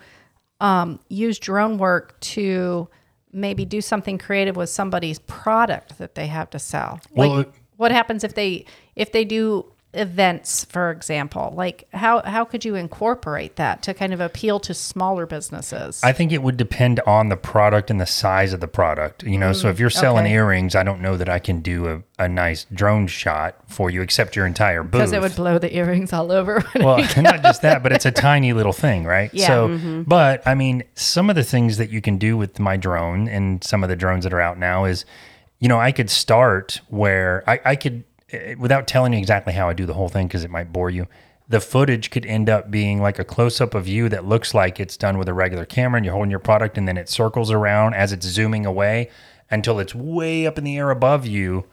[0.59, 2.87] um, use drone work to
[3.31, 6.99] maybe do something creative with somebody's product that they have to sell?
[7.15, 7.45] Like, Well,
[7.77, 8.65] what happens if they
[8.95, 9.65] if they do
[9.95, 11.53] events, for example?
[11.55, 16.01] Like, how how could you incorporate that to kind of appeal to smaller businesses?
[16.03, 19.23] I think it would depend on the product and the size of the product.
[19.23, 20.33] You know, so if mm, you're selling okay.
[20.33, 24.01] earrings, I don't know that I can do a, a nice drone shot for you,
[24.01, 24.91] except your entire booth.
[24.91, 26.63] because it would blow the earrings all over.
[26.75, 29.33] well, not just that, but it's a tiny little thing, right?
[29.33, 29.47] Yeah.
[29.47, 30.03] So, mm-hmm.
[30.03, 33.63] but I mean, some of the things that you can do with my drone and
[33.63, 35.05] some of the drones that are out now is,
[35.59, 39.69] you know, I could start where I, I could, eh, without telling you exactly how
[39.69, 41.07] I do the whole thing because it might bore you.
[41.47, 44.79] The footage could end up being like a close up of you that looks like
[44.79, 47.51] it's done with a regular camera and you're holding your product and then it circles
[47.51, 49.11] around as it's zooming away
[49.51, 51.65] until it's way up in the air above you.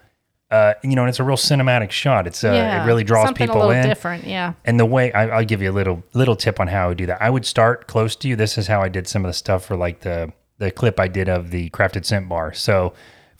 [0.50, 2.26] Uh, you know, and it's a real cinematic shot.
[2.26, 2.48] It's uh,
[2.82, 3.88] it really draws something people a little in.
[3.88, 4.24] different.
[4.24, 4.52] Yeah.
[4.66, 6.98] And the way I, I'll give you a little little tip on how I would
[6.98, 7.22] do that.
[7.22, 8.36] I would start close to you.
[8.36, 11.08] This is how I did some of the stuff for like the the clip I
[11.08, 12.52] did of the crafted scent bar.
[12.52, 12.92] So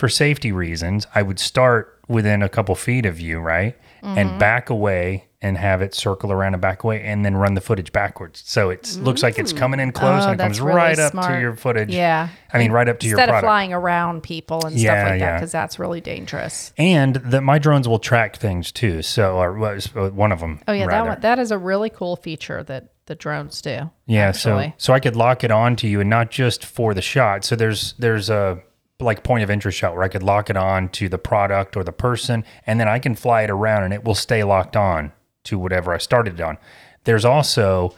[0.03, 4.19] for safety reasons, I would start within a couple feet of you, right, Mm-hmm.
[4.19, 7.61] and back away and have it circle around and back away, and then run the
[7.61, 8.43] footage backwards.
[8.45, 11.13] So it looks like it's coming in close Oh, and it comes really right up
[11.13, 11.91] to your footage.
[11.95, 12.29] Yeah.
[12.53, 13.47] I mean right up to your Instead of product.
[13.47, 16.73] flying around people and stuff Yeah, like that, because that's really dangerous.
[16.77, 19.03] and that my drones will track things too.
[19.03, 20.59] So or uh, one of them.
[20.67, 23.89] Oh yeah, that one, that is a really cool feature that the drones do.
[24.07, 24.71] Yeah, actually.
[24.71, 27.45] so so I could lock it on to you and not just for the shot.
[27.45, 28.61] So there's there's a
[29.01, 31.83] like point of interest shot where I could lock it on to the product or
[31.85, 35.13] the person and then I can fly it around and it will stay locked on
[35.45, 36.57] to whatever I started it on.
[37.05, 37.95] There's also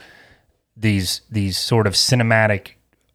[0.75, 2.71] these these sort of cinematic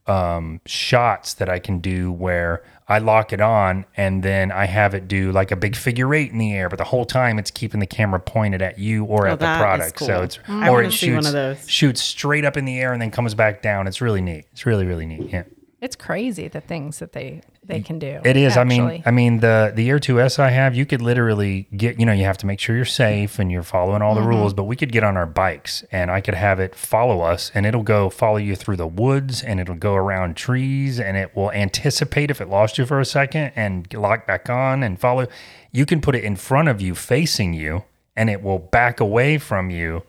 [0.06, 4.94] um, shots that I can do where I lock it on and then I have
[4.94, 7.50] it do like a big figure eight in the air, but the whole time it's
[7.50, 9.96] keeping the camera pointed at you or Oh, at the product.
[9.96, 10.06] cool.
[10.06, 11.68] So it's I or it shoots of those.
[11.68, 13.86] shoots straight up in the air and then comes back down.
[13.86, 14.46] It's really neat.
[14.52, 15.28] It's really really neat.
[15.30, 15.42] Yeah.
[15.80, 18.20] It's crazy the things that they they can do.
[18.24, 18.56] It is.
[18.56, 21.98] I mean, I mean the the Air 2S I have, you could literally get.
[21.98, 24.28] You know, you have to make sure you're safe and you're following all the Mm-hmm.
[24.28, 24.52] rules.
[24.54, 27.64] But we could get on our bikes and I could have it follow us, and
[27.64, 31.50] it'll go follow you through the woods, and it'll go around trees, and it will
[31.52, 35.26] anticipate if it lost you for a second and lock back on and follow.
[35.72, 37.84] You can put it in front of you, facing you,
[38.16, 40.02] and it will back away from you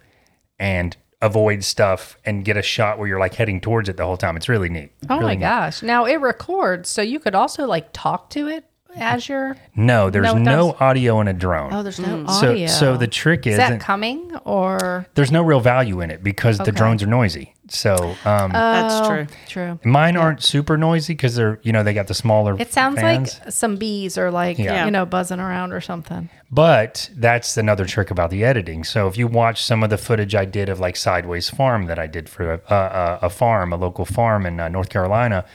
[0.60, 4.18] and avoid stuff and get a shot where you're like heading towards it the whole
[4.18, 4.36] time.
[4.38, 4.92] It's really neat.
[5.10, 5.42] oh Really my neat.
[5.42, 5.82] gosh!
[5.84, 9.56] Now it records, so you could also like talk to it as you're.
[9.76, 11.74] No, there's No, no audio in a drone.
[11.74, 12.30] Oh, there's no mm.
[12.30, 12.68] So, audio.
[12.68, 16.58] so the trick is, is that coming or there's no real value in it because
[16.58, 17.54] the drones are noisy.
[17.74, 19.28] So um, That's Oh, true.
[19.48, 19.80] True.
[19.86, 22.56] mine aren't super noisy because they're you know they got the smaller.
[22.60, 23.40] It sounds fans.
[23.44, 24.86] like some bees are like Yeah.
[24.86, 26.30] you know buzzing around or something.
[26.52, 28.84] But that's another trick about the editing.
[28.84, 31.98] So if you watch some of the footage I did of like Sideways Farm that
[31.98, 35.46] I did for a, a, a farm, a local farm in uh, North Carolina,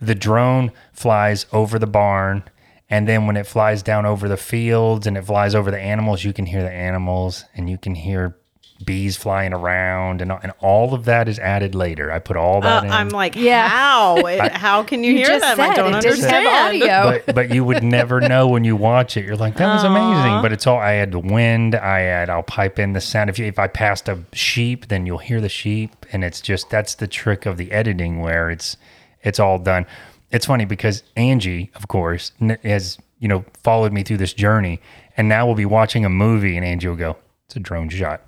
[0.00, 2.44] the drone flies over the barn.
[2.90, 6.22] And then when it flies down over the fields and it flies over the animals,
[6.22, 8.36] you can hear the animals and you can hear
[8.84, 12.10] bees flying around and, and all of that is added later.
[12.10, 12.90] I put all Uh, that in.
[12.90, 13.68] I'm like, Yeah.
[13.68, 14.16] how?
[14.26, 15.60] It- how can you, hear just them?
[15.70, 16.44] I don't it understand.
[16.46, 17.20] have audio.
[17.24, 19.24] but but you would never know when you watch it.
[19.24, 20.42] You're like, that was amazing.
[20.42, 21.74] But it's all I had the wind.
[21.76, 23.30] I had I'll pipe in the sound.
[23.30, 26.68] If you, if I passed a sheep, then you'll hear the sheep, and it's just
[26.68, 28.76] that's the trick of the editing where it's
[29.22, 29.86] it's all done.
[30.32, 34.80] It's funny because Angie, of course, n- has you know followed me through this journey,
[35.16, 38.20] and now we'll be watching a movie, and Angie will go, "It's a drone shot.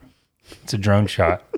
[0.62, 1.42] It's a drone shot."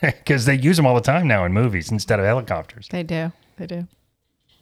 [0.00, 2.86] Because they use them all the time now in movies instead of helicopters.
[2.88, 3.32] They do.
[3.56, 3.88] They do.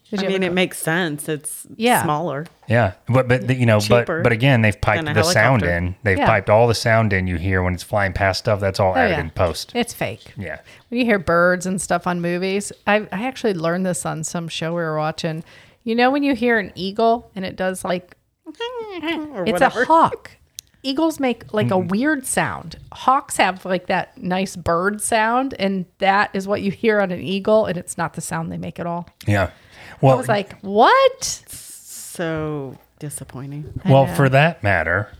[0.09, 1.29] Did I you mean, it makes sense.
[1.29, 2.01] It's Yeah.
[2.01, 2.47] smaller.
[2.67, 5.61] Yeah, but but the- you know, but Cheaper but again, they've piped the a sound
[5.63, 5.95] in.
[6.01, 6.25] They've Yeah.
[6.25, 7.27] piped all the sound in.
[7.27, 8.59] You hear when it's flying past stuff.
[8.59, 9.19] That's all Oh, added yeah.
[9.19, 9.73] in post.
[9.75, 10.33] It's fake.
[10.37, 10.57] Yeah,
[10.89, 14.47] When you hear birds and stuff on movies, I, I actually learned this on some
[14.47, 15.43] show we were watching.
[15.83, 18.15] You know, when you hear an eagle and it does like,
[18.47, 20.31] Or it's a hawk.
[20.87, 22.77] Eagles make like a weird sound.
[22.93, 27.19] Hawks have like that nice bird sound, and that is what you hear on an
[27.19, 29.07] eagle, and it's not the sound they make at all.
[29.25, 29.51] yeah.
[29.99, 31.23] Well, I was like, what?
[31.23, 33.81] So disappointing.
[33.85, 35.11] well, for that matter,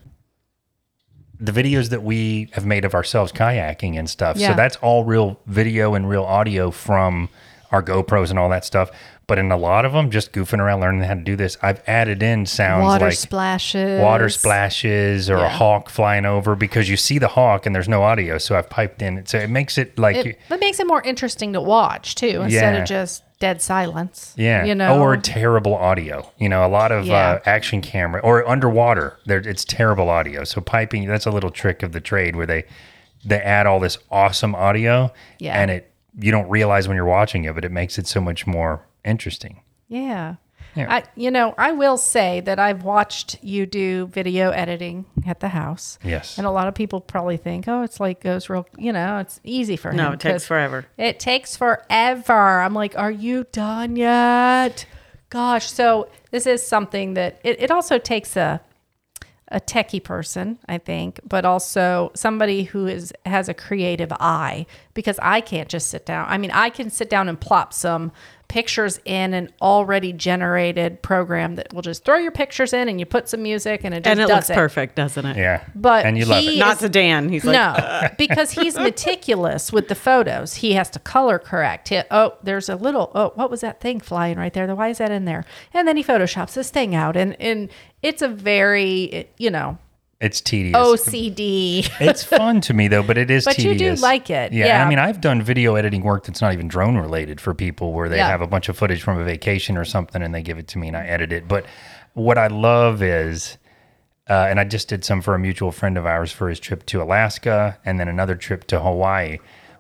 [1.40, 4.38] the videos that we have made of ourselves kayaking and stuff.
[4.38, 4.50] Yeah.
[4.50, 7.30] So that's all real video and real audio from
[7.72, 8.92] our GoPros and all that stuff.
[9.28, 11.82] But in a lot of them, just goofing around, learning how to do this, I've
[11.86, 14.02] added in sounds Water like splashes.
[14.02, 18.04] water splashes or a hawk flying over because you see the hawk and there's no
[18.04, 18.38] audio.
[18.38, 19.18] So I've piped in.
[19.18, 20.16] It, so it makes it like.
[20.16, 22.82] It, it makes it more interesting to watch too, instead Yeah.
[22.84, 24.34] of just dead silence.
[24.38, 24.64] Yeah.
[24.64, 26.32] you know, Or terrible audio.
[26.38, 27.32] You know, a lot of Yeah.
[27.32, 29.18] uh, action camera or underwater.
[29.26, 30.46] There, it's terrible audio.
[30.46, 31.06] So piping.
[31.06, 32.64] That's a little trick of the trade where they
[33.26, 35.12] they add all this awesome audio.
[35.40, 35.60] Yeah.
[35.62, 38.48] And it you don't realize when you're watching it, but it makes it so much
[38.48, 39.62] more interesting.
[39.88, 40.36] Yeah.
[40.76, 40.94] Yeah.
[40.94, 45.48] I, you know, I will say that I've watched you do video editing at the
[45.48, 45.98] house.
[46.04, 46.38] Yes.
[46.38, 49.40] And a lot of people probably think, oh, it's like goes real, you know, it's
[49.44, 49.98] easy for him.
[49.98, 50.86] No, it takes forever.
[50.98, 52.60] It takes forever.
[52.62, 54.86] I'm like, are you done yet?
[55.30, 55.72] Gosh.
[55.72, 58.62] So this is something that it, it also takes a,
[59.50, 65.18] a techie person, I think, but also somebody who is has a creative eye because
[65.22, 66.28] I can't just sit down.
[66.30, 68.12] I mean, I can sit down and plop some
[68.48, 73.06] pictures in an already generated program that will just throw your pictures in and you
[73.06, 74.54] put some music and it just And it does looks it.
[74.56, 75.36] perfect, doesn't it?
[75.38, 75.64] Yeah.
[75.76, 76.60] But and you love he- it.
[76.60, 77.30] Not is- to Dan.
[77.30, 80.56] He's like, no, because he's meticulous with the photos.
[80.56, 81.90] He has to color correct.
[81.90, 83.12] He- oh, there's a little.
[83.14, 84.74] Oh, what was that thing flying right there?
[84.74, 85.44] Why is that in there?
[85.74, 87.70] And then he photoshops this thing out, and and
[88.02, 89.78] it's a very you know
[90.20, 90.76] It's tedious.
[90.76, 91.88] OCD.
[92.00, 94.86] it's fun to me though, but it is But you do like it, Yeah, yeah.
[94.86, 98.10] I mean, I've done video editing work that's not even drone related for people where
[98.10, 98.28] they Yeah.
[98.30, 100.80] have a bunch of footage from a vacation or something and they give it to
[100.80, 101.48] me and I edit it.
[101.48, 101.66] But
[102.14, 103.58] what I love is,
[104.28, 106.86] uh, and I just did some for a mutual friend of ours for his trip
[106.88, 109.38] to Alaska and then another trip to Hawaii.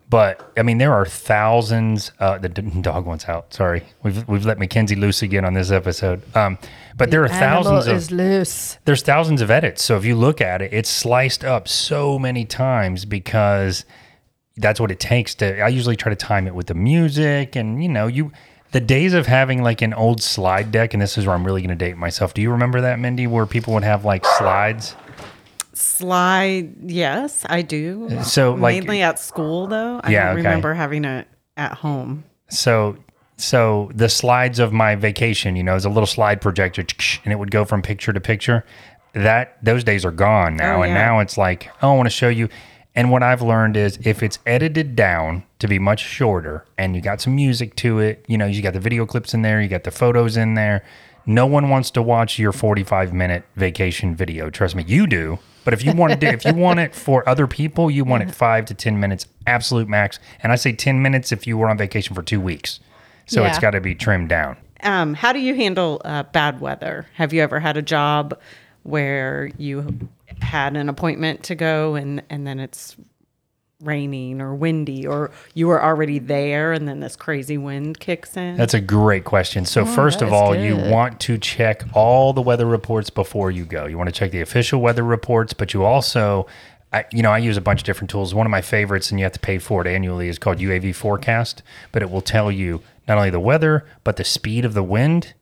[0.09, 2.11] But I mean, there are thousands.
[2.19, 3.53] Uh, the dog wants out.
[3.53, 6.21] Sorry, we've we've let Mackenzie loose again on this episode.
[6.35, 6.57] Um,
[6.95, 8.77] but there are thousands of loose.
[8.85, 9.83] there's thousands of edits.
[9.83, 13.83] So if you look at it, it's sliced up so many times because
[14.55, 17.83] that's what it takes to I usually try to time it with the music and
[17.83, 18.31] you know, you
[18.71, 21.61] the days of having like an old slide deck, and this is where I'm really
[21.61, 22.33] gonna date myself.
[22.33, 24.95] Do you remember that, Mindy, where people would have like slides?
[25.77, 26.75] Slide.
[26.89, 28.09] Yes, I do.
[28.23, 29.99] So, like- mainly at school, though.
[30.03, 30.47] I Yeah, don't okay.
[30.47, 32.23] remember having it at home.
[32.49, 32.97] So
[33.39, 36.83] so the slides of my vacation, you know, is a little slide projector
[37.23, 38.65] and it would go from picture to picture.
[39.13, 40.79] That those days are gone now.
[40.79, 42.49] Oh, and now it's like, oh, I want to show you.
[42.95, 47.01] And what I've learned is if it's edited down to be much shorter and you
[47.01, 49.67] got some music to it, you know, you got the video clips in there, you
[49.67, 50.83] got the photos in there.
[51.27, 54.49] No one wants to watch your 45 minute vacation video.
[54.49, 55.37] Trust me, you do.
[55.67, 58.23] But if you want to do, if you want it for other people, you want
[58.23, 60.17] it five to 10 minutes, absolute max.
[60.41, 62.79] And I say 10 minutes if you were on vacation for two weeks.
[63.25, 64.55] So it's got to be trimmed down.
[64.83, 67.05] Um, how do you handle uh, bad weather?
[67.15, 68.39] Have you ever had a job
[68.83, 70.07] where you
[70.41, 72.95] had an appointment to go and and then it's
[73.81, 78.57] raining or windy, or you were already there and then this crazy wind kicks in?
[78.57, 79.65] That's a great question.
[79.65, 83.65] So oh, first of all, you want to check all the weather reports before you
[83.65, 83.85] go.
[83.85, 86.47] You want to check the official weather reports, but you also
[86.93, 88.33] I, you know, I use a bunch of different tools.
[88.33, 90.95] One of my favorites, and you have to pay for it annually, is called UAV
[90.95, 91.61] Forecast.
[91.91, 95.33] But it will tell you not only the weather, but the speed of the wind,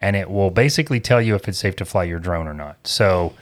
[0.00, 2.86] and it will basically tell you if it's safe to fly your drone or not.
[2.86, 3.32] So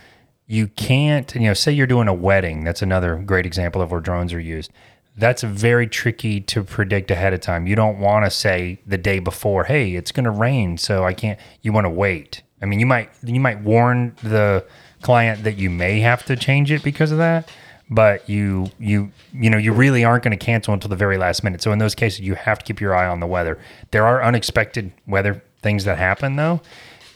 [0.50, 2.64] you can't, you know, say you're doing a wedding.
[2.64, 4.72] That's another great example of where drones are used.
[5.16, 7.68] That's very tricky to predict ahead of time.
[7.68, 11.14] You don't want to say the day before, "Hey, it's going to rain, so I
[11.14, 12.42] can't." You want to wait.
[12.60, 14.64] I mean, you might you might warn the
[15.02, 17.48] client that you may have to change it because of that,
[17.88, 21.44] but you you you know you really aren't going to cancel until the very last
[21.44, 21.62] minute.
[21.62, 23.56] So in those cases, you have to keep your eye on the weather.
[23.92, 26.60] There are unexpected weather things that happen though,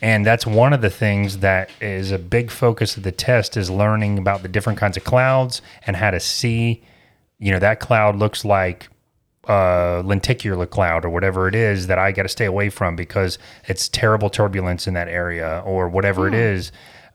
[0.05, 3.71] and that's one of the things that is a big focus of the test is
[3.71, 6.83] learning about the different kinds of clouds and how to see.
[7.39, 8.91] You know that cloud looks like
[9.49, 13.39] uh, lenticular cloud or whatever it is that I got to stay away from because
[13.67, 16.71] it's terrible turbulence in that area or whatever it is.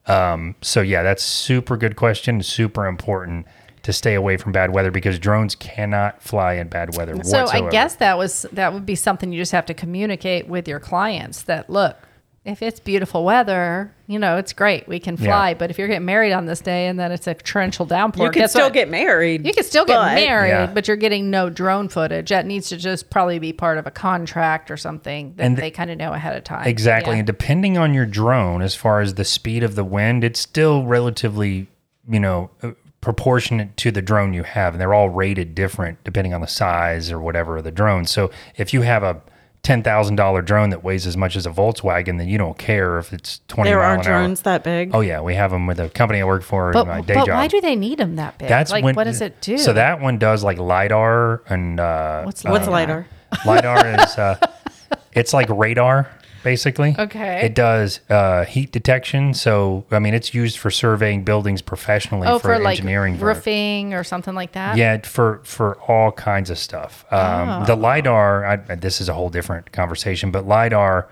[0.08, 2.42] Um, so yeah, that's super good question.
[2.42, 3.46] Super important
[3.84, 7.14] to stay away from bad weather because drones cannot fly in bad weather.
[7.24, 7.68] So whatsoever.
[7.68, 10.80] I guess that was that would be something you just have to communicate with your
[10.80, 12.09] clients that look,
[12.46, 14.88] if it's beautiful weather, you know, it's great.
[14.88, 15.50] We can fly.
[15.50, 15.54] Yeah.
[15.56, 18.32] But if you're getting married on this day and then it's a torrential downpour, You
[18.32, 18.74] can guess still what?
[18.74, 19.46] get married.
[19.46, 20.66] You can still get but- married, Yeah.
[20.68, 22.30] but you're getting no drone footage.
[22.30, 25.62] That needs to just probably be part of a contract or something that And th-
[25.64, 26.66] they kind of know ahead of time.
[26.66, 27.14] Exactly.
[27.14, 27.20] Yeah.
[27.20, 30.86] And depending on your drone, as far as the speed of the wind, it's still
[30.86, 31.68] relatively,
[32.10, 32.72] you know, uh,
[33.02, 34.74] proportionate to the drone you have.
[34.74, 38.06] And they're all rated different depending on the size or whatever of the drone.
[38.06, 39.22] So if you have a
[39.64, 43.42] $10,000 drone that weighs as much as a Volkswagen, then you don't care if it's
[43.50, 44.04] 20 There mile are an hour.
[44.04, 44.92] drones that big.
[44.94, 45.22] Oh, yeah.
[45.22, 47.36] We have them with a company I work for But, in my day but job.
[47.36, 48.48] why do they need them that big?
[48.48, 49.58] That's like, when, what does it do?
[49.58, 53.06] So that one does like LiDAR and uh, What's What's LiDAR?
[53.46, 53.76] LiDAR?
[53.86, 54.38] LiDAR is uh,
[55.14, 56.10] it's like radar
[56.44, 56.96] basically.
[56.98, 57.46] Okay.
[57.46, 59.34] It does uh, heat detection.
[59.34, 63.20] So I mean, it's used for surveying buildings professionally oh, for, for, like engineering.
[63.20, 63.36] work.
[63.38, 64.78] roofing or something like that?
[64.78, 67.06] Yeah, for for all kinds of stuff.
[67.12, 67.76] Um, The Oh.
[67.76, 68.46] lidar.
[68.46, 71.10] I, this is a whole different conversation, but lidar,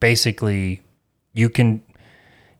[0.00, 0.82] basically,
[1.32, 1.82] you can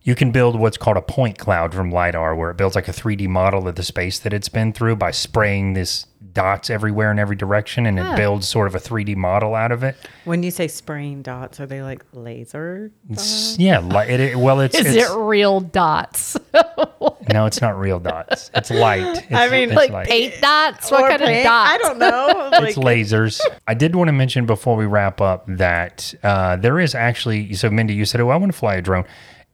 [0.03, 2.93] you can build what's called a point cloud from lidar, where it builds like a
[2.93, 7.19] 3D model of the space that it's been through by spraying this dots everywhere in
[7.19, 9.97] every direction, and it builds sort of a 3D model out of it.
[10.25, 12.91] When you say spraying dots, are they like laser?
[13.09, 16.37] It's- yeah, li- it, it- well, it's, Is it's it real dots?
[17.33, 18.51] no, it's not real dots.
[18.55, 19.05] It's light.
[19.25, 20.07] It's, I mean, it's like light.
[20.09, 20.91] paint dots?
[20.91, 21.39] What Or kind paint?
[21.39, 21.71] of dots?
[21.73, 22.51] I don't know.
[22.67, 23.41] it's lasers.
[23.67, 27.55] I did want to mention before we wrap up that uh, there is actually.
[27.55, 29.05] So, Mindy, you said, "Oh, I want to fly a drone."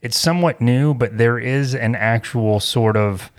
[0.03, 3.31] It's somewhat new, but there is an actual sort of.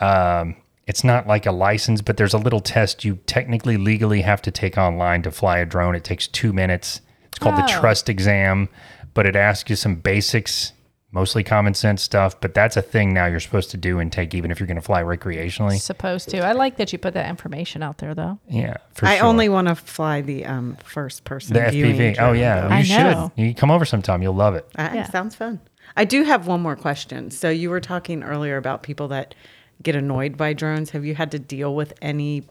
[0.00, 4.42] Um, it's not like a license, but there's a little test you technically legally have
[4.42, 5.94] to take online to fly a drone.
[5.94, 7.00] It takes two minutes.
[7.28, 7.80] It's called the Oh.
[7.80, 8.68] trust exam,
[9.14, 10.72] but it asks you some basics,
[11.10, 12.38] mostly common sense stuff.
[12.40, 14.76] But that's a thing now you're supposed to do and take, even if you're going
[14.76, 15.78] to fly recreationally.
[15.80, 16.40] Supposed to.
[16.44, 18.38] I like that you put that information out there, though.
[18.48, 19.26] Yeah, for I sure.
[19.26, 21.54] only want to fly the um, first person.
[21.54, 22.16] The viewing FPV.
[22.20, 22.68] Oh yeah, though.
[22.68, 22.96] you I should.
[22.98, 23.32] know.
[23.36, 24.22] You come over sometime.
[24.22, 24.68] You'll love it.
[24.74, 25.08] That Yeah.
[25.08, 25.60] sounds fun.
[25.96, 27.30] I do have one more question.
[27.30, 29.34] So you were talking earlier about people that
[29.82, 30.90] get annoyed by drones.
[30.90, 32.44] Have you had to deal with any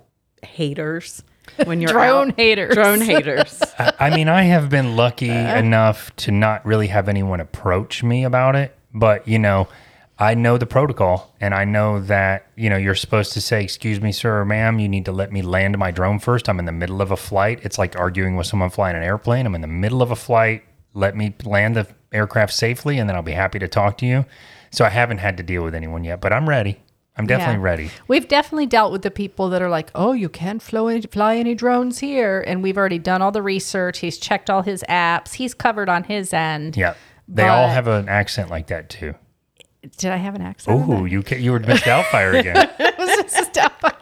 [0.43, 1.23] haters
[1.65, 2.35] when you're Drone out?
[2.37, 2.75] haters.
[2.75, 3.61] Drone haters.
[3.79, 8.23] I, I mean, I have been lucky enough to not really have anyone approach me
[8.23, 9.67] about it, but you know,
[10.19, 13.99] I know the protocol and I know that, you know, you're supposed to say, "Excuse
[13.99, 16.47] me, sir or ma'am, you need to let me land my drone first.
[16.47, 19.45] I'm in the middle of a flight." It's like arguing with someone flying an airplane.
[19.45, 20.63] I'm in the middle of a flight.
[20.93, 24.25] Let me land the aircraft safely and then I'll be happy to talk to you.
[24.69, 26.79] So I haven't had to deal with anyone yet, but I'm ready.
[27.15, 27.61] I'm definitely Yeah.
[27.61, 27.91] ready.
[28.07, 31.53] We've definitely dealt with the people that are like, "Oh, you can't fly, fly any
[31.53, 33.99] drones here," and we've already done all the research.
[33.99, 35.33] He's checked all his apps.
[35.35, 36.75] He's covered on his end.
[36.75, 36.95] Yeah.
[37.27, 39.13] They all have an accent like that too.
[39.97, 40.85] Did I have an accent?
[40.89, 42.55] Oh, you ca- you were Miss Doubtfire again.
[42.79, 43.92] it was a Doubtfire.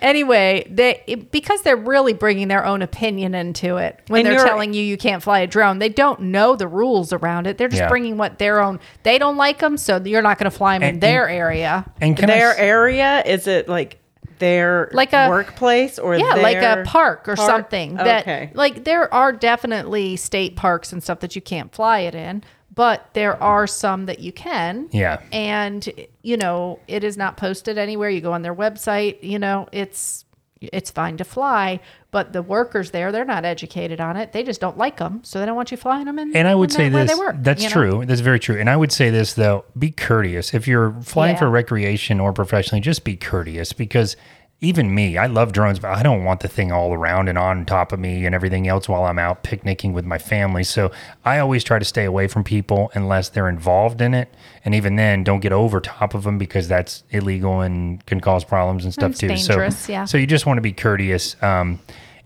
[0.00, 4.72] Anyway, they because they're really bringing their own opinion into it when And they're telling
[4.72, 5.80] you you can't fly a drone.
[5.80, 7.58] They don't know the rules around it.
[7.58, 7.88] They're just Yeah.
[7.88, 8.78] bringing what their own.
[9.02, 11.84] They don't like them, so you're not going to fly them in And- their area.
[12.00, 13.98] And can their s- area is it like
[14.38, 17.48] their Like a- workplace or yeah, like a park or park?
[17.50, 17.96] something.
[17.96, 18.50] That okay.
[18.54, 22.44] like there are definitely state parks and stuff that you can't fly it in,
[22.78, 24.88] but there are some that you can.
[24.92, 25.20] Yeah.
[25.32, 28.08] And you know, it is not posted anywhere.
[28.08, 30.24] You go on their website, you know, it's
[30.60, 31.80] it's fine to fly,
[32.12, 34.30] but the workers there, they're not educated on it.
[34.32, 36.36] They just don't like them, so they don't want you flying them in.
[36.36, 37.18] And I would say this.
[37.18, 37.72] work, that's you know?
[37.72, 38.06] true.
[38.06, 38.60] That's very true.
[38.60, 40.54] And I would say this though: be courteous.
[40.54, 41.40] If you're flying Yeah.
[41.40, 44.16] for recreation or professionally, just be courteous because
[44.60, 47.64] even me, I love drones, but I don't want the thing all around and on
[47.64, 50.64] top of me and everything else while I'm out picnicking with my family.
[50.64, 50.90] So
[51.24, 54.34] I always try to stay away from people unless they're involved in it.
[54.64, 58.44] And even then, don't get over top of them because that's illegal and can cause
[58.44, 59.36] problems and stuff It's too.
[59.36, 60.04] so, yeah.
[60.04, 61.40] so you just want to be courteous.
[61.40, 61.78] Um,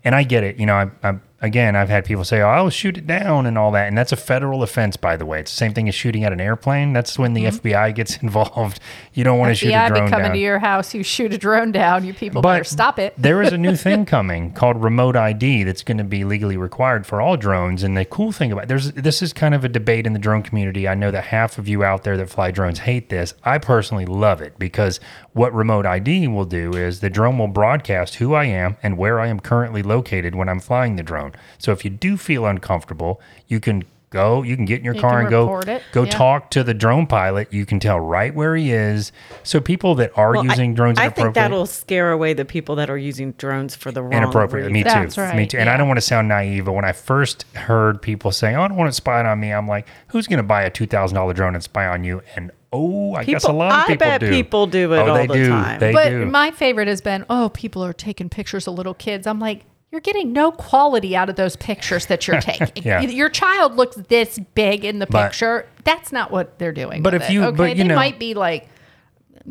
[0.03, 0.57] and I get it.
[0.57, 3.57] You know, I, I, again, I've had people say, "Oh, I'll shoot it down" and
[3.57, 5.41] all that, and that's a federal offense, by the way.
[5.41, 6.93] It's the same thing as shooting at an airplane.
[6.93, 7.67] That's when the mm-hmm.
[7.67, 8.79] FBI gets involved.
[9.13, 10.33] You don't want to shoot a drone coming down.
[10.33, 13.13] to your house, you shoot a drone down, you people better stop it.
[13.17, 17.05] there is a new thing coming called remote ID that's going to be legally required
[17.05, 17.83] for all drones.
[17.83, 20.41] And the cool thing about there's this is kind of a debate in the drone
[20.41, 20.87] community.
[20.87, 23.33] I know that half of you out there that fly drones hate this.
[23.43, 24.99] I personally love it because
[25.33, 29.19] what remote ID will do is the drone will broadcast who I am and where
[29.19, 31.32] I am currently located when I'm flying the drone.
[31.57, 35.01] So if you do feel uncomfortable, you can go, you can get in your You
[35.01, 36.11] car and go it, go yeah.
[36.11, 37.51] talk to the drone pilot.
[37.51, 39.11] You can tell right where he is.
[39.41, 42.75] So people that are Well, I- using drones I think that'll scare away the people
[42.75, 44.71] that are using drones for the wrong inappropriate.
[44.71, 44.99] Me reason.
[44.99, 45.03] too.
[45.05, 45.57] That's right, Me too.
[45.57, 48.61] And I don't want to sound naive, but when I first heard people saying, "Oh,
[48.61, 50.85] I don't want to spy on me," I'm like, "Who's going to buy a two
[50.85, 54.05] thousand dollar drone and spy on you?" And oh, I guess a lot of people
[54.07, 54.29] I bet do.
[54.29, 55.49] people do it oh, all they the do.
[55.49, 55.79] time.
[55.79, 56.25] They but do.
[56.27, 59.25] my favorite has been, oh, people are taking pictures of little kids.
[59.27, 62.83] I'm like, you're getting no quality out of those pictures that you're taking.
[62.83, 63.01] Yeah.
[63.01, 65.67] Your child looks this big in the But- picture.
[65.83, 67.03] That's not what they're doing.
[67.03, 68.67] But if you- okay, but you they know- might be like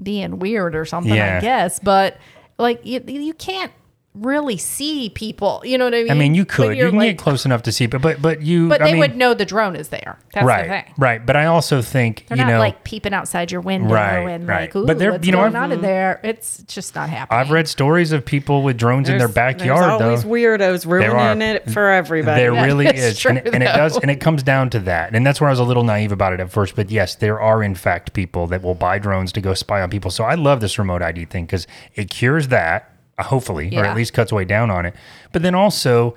[0.03, 1.37] being weird or something, Yeah.
[1.39, 1.79] I guess.
[1.79, 2.17] But
[2.59, 3.71] like, you, you can't
[4.15, 5.63] really see people.
[5.65, 6.11] You know what I mean?
[6.11, 6.77] I mean, you could.
[6.77, 8.69] You can like- get close enough to see, but but but you.
[8.69, 10.19] But I they mean, would know the drone is there.
[10.35, 10.95] That's right, the thing.
[10.99, 11.25] right.
[11.25, 14.47] But I also think They're you not know, like peeping outside your window Right, and
[14.47, 14.61] right.
[14.63, 16.21] like, ooh, But they're- what's you know, going I've- on in there?
[16.23, 17.41] It's just not happening.
[17.41, 19.81] I've read stories of people with drones in their backyard.
[19.83, 20.29] There's always though.
[20.29, 20.89] weirdos are.
[21.01, 22.41] ruining it for everybody.
[22.41, 25.15] There really is, true, and, it- and it does, and it comes down to that,
[25.15, 26.77] and that's where I was a little naive about it at first.
[26.77, 29.89] But yes, there are in fact people that will buy drones to go spy on
[29.91, 30.11] people.
[30.11, 32.91] So I love this remote ID thing because it cures that,
[33.23, 34.95] hopefully, or at least cuts way down on it.
[35.33, 36.15] But then also,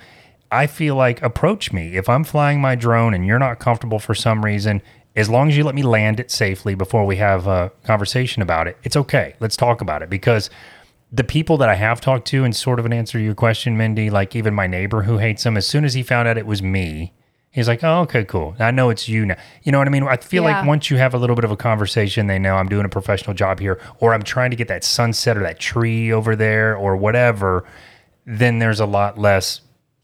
[0.52, 4.14] I feel like approach me if I'm flying my drone and you're not comfortable for
[4.16, 4.82] some reason.
[5.16, 8.68] As long as you let me land it safely before we have a conversation about
[8.68, 9.36] it, it's okay.
[9.40, 10.50] Let's talk about it because
[11.12, 13.78] the people that I have talked to, and sort of an answer to your question,
[13.78, 16.46] Mindy, like even my neighbor who hates them, as soon as he found out it
[16.46, 17.14] was me,
[17.56, 18.54] he's like, oh, okay, cool.
[18.60, 19.38] I know it's you now.
[19.64, 20.04] You know what I mean?
[20.04, 22.68] I feel like once you have a little bit of a conversation, they know I'm
[22.68, 26.12] doing a professional job here, or I'm trying to get that sunset or that tree
[26.12, 27.66] over there or whatever,
[28.26, 29.62] then there's a lot less,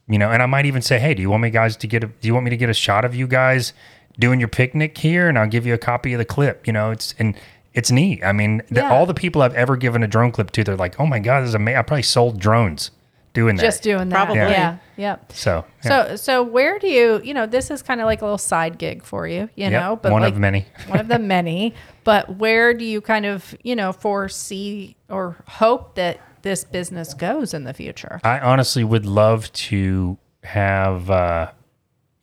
[0.07, 2.05] you know, and I might even say, hey, do you want me guys to get
[2.05, 3.73] a, do you want me to get a shot of you guys
[4.17, 5.27] doing your picnic here?
[5.27, 7.35] And I'll give you a copy of the clip, you know, it's, and,
[7.73, 8.21] it's neat.
[8.21, 10.99] I mean, the, all the people I've ever given a drone clip to, they're like,
[10.99, 12.91] "Oh my god, this is amazing!" I probably sold drones
[13.33, 13.61] doing that.
[13.61, 14.15] just doing that.
[14.15, 14.35] Probably.
[14.37, 14.77] Yeah.
[14.97, 15.31] Yep.
[15.33, 15.65] so.
[15.83, 16.07] yeah.
[16.07, 18.77] So so where do you you know this is kind of like a little side
[18.77, 20.65] gig for you you Yep, know but one like, of many.
[20.87, 21.73] one of the many
[22.03, 27.53] but where do you kind of you know foresee or hope that this business goes
[27.53, 31.51] in the future I honestly would love to have, uh,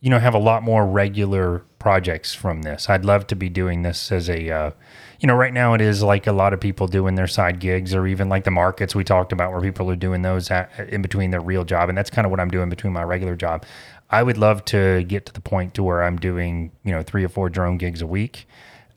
[0.00, 2.88] you know, have a lot more regular projects from this.
[2.88, 4.70] I'd love to be doing this as a, uh,
[5.20, 7.94] you know, right now it is like a lot of people doing their side gigs
[7.94, 11.02] or even like the markets we talked about where people are doing those at, in
[11.02, 11.88] between their real job.
[11.88, 13.64] And that's kind of what I'm doing between my regular job.
[14.10, 17.24] I would love to get to the point to where I'm doing, you know, three
[17.24, 18.46] or four drone gigs a week.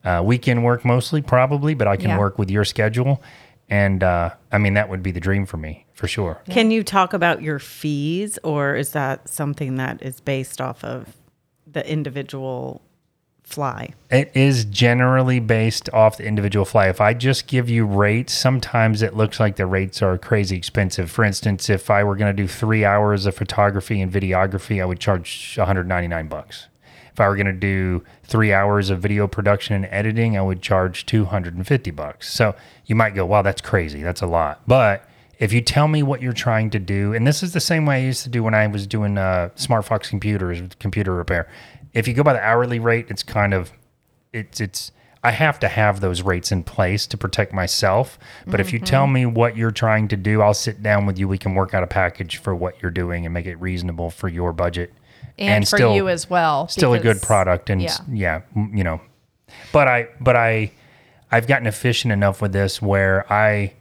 [0.04, 2.18] Uh, weekend work mostly, probably, but I can Yeah.
[2.20, 3.22] work with your schedule.
[3.70, 6.42] And uh, I mean, that would be the dream for me, for sure.
[6.50, 11.16] Can you talk about your fees, or is that something that is based off of
[11.66, 12.82] the individual
[13.52, 13.94] fly?
[14.10, 16.88] It is generally based off the individual fly.
[16.88, 21.12] If I just give you rates, sometimes it looks like the rates are crazy expensive.
[21.12, 24.86] For instance, if I were going to do three hours of photography and videography, I
[24.86, 26.68] would charge 199 bucks.
[27.12, 30.62] If I were going to do three hours of video production and editing, I would
[30.62, 32.34] charge 250 bucks.
[32.34, 34.02] So you might go, wow, that's crazy.
[34.02, 34.62] That's a lot.
[34.66, 35.06] But
[35.42, 37.96] if you tell me what you're trying to do, and this is the same way
[37.96, 41.50] I used to do when I was doing uh, Smart Fox computers, computer repair.
[41.94, 43.72] If you go by the hourly rate, it's kind of
[44.34, 44.92] it's it's
[45.24, 48.18] I have to have those rates in place to protect myself.
[48.48, 49.14] But if you tell Mm-hmm.
[49.14, 51.28] me what you're trying to do, I'll sit down with you.
[51.28, 54.28] We can work out a package for what you're doing and make it reasonable for
[54.28, 54.94] your budget
[55.38, 57.98] and, for still- you as well still a good product and yeah.
[58.12, 58.42] yeah.
[58.74, 59.00] you know
[59.72, 60.72] but i but i
[61.32, 63.74] i've gotten efficient enough with this where i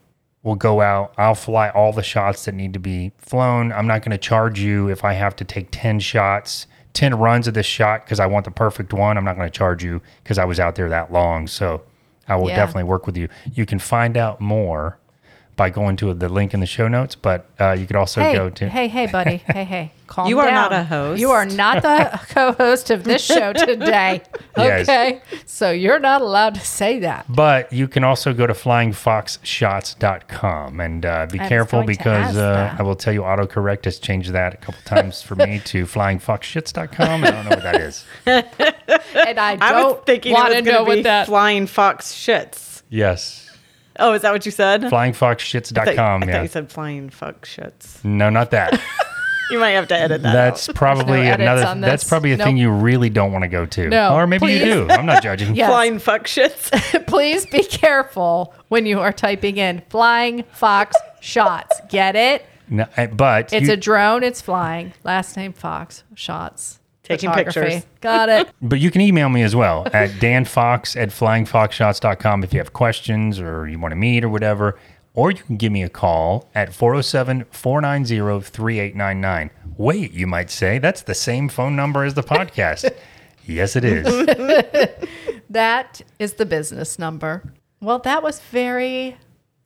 [0.42, 4.00] will go out i'll fly all the shots that need to be flown i'm not
[4.02, 7.66] going to charge you if i have to take 10 shots 10 runs of this
[7.66, 9.16] shot because i want the perfect one.
[9.16, 11.46] I'm not going to charge you because i was out there that long.
[11.46, 11.82] So
[12.28, 12.56] i will Yeah.
[12.56, 13.28] definitely work with you.
[13.52, 14.98] You can find out more
[15.60, 17.14] by going to the link in the show notes.
[17.14, 19.36] But uh, you could also Hey, go to hey, hey, buddy.
[19.46, 19.92] Hey, hey.
[20.06, 21.20] Calm You are not a host.
[21.20, 24.22] You are not the co-host of this show today.
[24.56, 24.88] Yes.
[24.88, 25.20] Okay.
[25.44, 27.26] So you're not allowed to say that.
[27.28, 32.74] But you can also go to flyingfoxshots.com and uh, be I careful because uh.
[32.78, 37.24] I will tell you autocorrect has changed that a couple times for me to flyingfoxshits.com.
[37.24, 38.06] I don't know what that is.
[38.24, 41.26] And I I was don't thinking it want was to know be what that.
[41.26, 42.80] flying fox shits.
[42.88, 43.49] Yes.
[44.00, 44.84] Oh, is that what you said?
[44.84, 46.22] I thought, Flyingfoxshits.com.
[46.22, 46.42] I thought Yeah.
[46.42, 48.02] you said flying fuck shits.
[48.04, 48.80] No, not that.
[49.50, 50.32] You might have to edit that.
[50.32, 50.76] That's out.
[50.76, 51.66] probably edits another.
[51.66, 53.88] on That's probably a thing you really don't want to go to.
[53.88, 54.86] No, or maybe you do.
[54.88, 55.54] I'm not judging.
[55.56, 55.68] Yes.
[55.68, 56.70] flying fuck shits.
[57.08, 61.80] Please be careful when you are typing in flying fox shots.
[61.88, 62.44] Get it?
[62.68, 64.22] No, uh, but It's you, a drone.
[64.22, 64.92] It's flying.
[65.02, 66.04] Last name Fox.
[66.14, 66.78] Shots.
[67.10, 67.86] Taking pictures.
[68.00, 68.48] Got it.
[68.62, 73.40] But you can email me as well at danfox at flyingfoxshots.com if you have questions
[73.40, 74.78] or you want to meet or whatever.
[75.12, 79.50] Or you can give me a call at 407 490 3899.
[79.76, 82.90] Wait, you might say, that's the same phone number as the podcast.
[83.44, 84.06] yes, it is.
[85.50, 87.42] That is the business number.
[87.80, 89.16] Well, that was very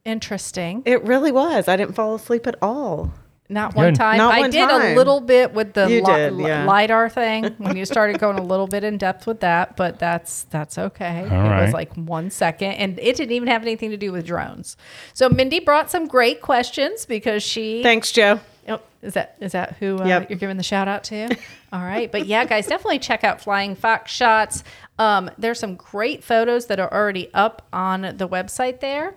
[0.05, 0.83] interesting.
[0.87, 1.69] It really was.
[1.69, 3.13] I didn't fall asleep at all.
[3.51, 3.97] Not one Good.
[3.97, 4.17] time.
[4.17, 6.65] Not I one did a little bit with the You li- did, li- yeah.
[6.65, 10.45] lidar thing when you started going a little bit in depth with that, but that's
[10.45, 11.25] that's okay.
[11.27, 11.63] it right.
[11.65, 14.79] was like one second, and it didn't even have anything to do with drones.
[15.13, 17.83] So Mindy brought some great questions because she.
[17.83, 18.41] Thanks, Joe.
[18.67, 20.31] Oh, is that is that who uh, Yep.
[20.31, 21.37] you're giving the shout out to?
[21.71, 24.65] All right, but yeah, guys, definitely check out Flying Fox Shots.
[24.99, 29.15] Um, there's some great photos that are already up on the website there,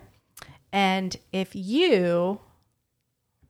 [0.70, 2.40] and if you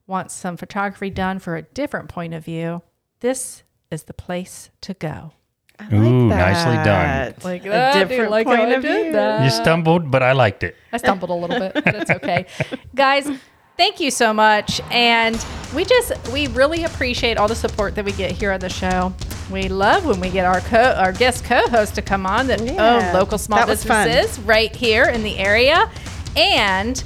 [0.09, 2.81] want some photography done for a different point of view,
[3.21, 5.31] this is the place to go.
[5.79, 6.85] I Ooh, nicely done.
[6.85, 7.43] that.
[7.45, 9.13] Like oh, a that, dude, different like point of view.
[9.13, 9.45] that.
[9.45, 10.75] You stumbled, but I liked it.
[10.91, 12.47] I stumbled a little bit, but it's okay.
[12.95, 13.29] Guys,
[13.77, 14.81] thank you so much.
[14.91, 15.43] And
[15.73, 19.13] we just we really appreciate all the support that we get here on the show.
[19.49, 22.65] We love when we get our co our guest co-host to come on that oh,
[22.65, 24.07] Yeah, own local small that was fun.
[24.07, 25.89] businesses right here in the area.
[26.35, 27.01] And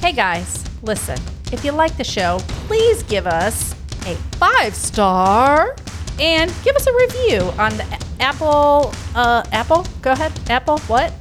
[0.00, 1.18] hey guys, listen,
[1.52, 3.72] if you like the show, please give us
[4.06, 5.76] a five star
[6.20, 9.86] and give us a review on the Apple uh Apple.
[10.02, 10.32] Go ahead.
[10.50, 11.12] Apple what?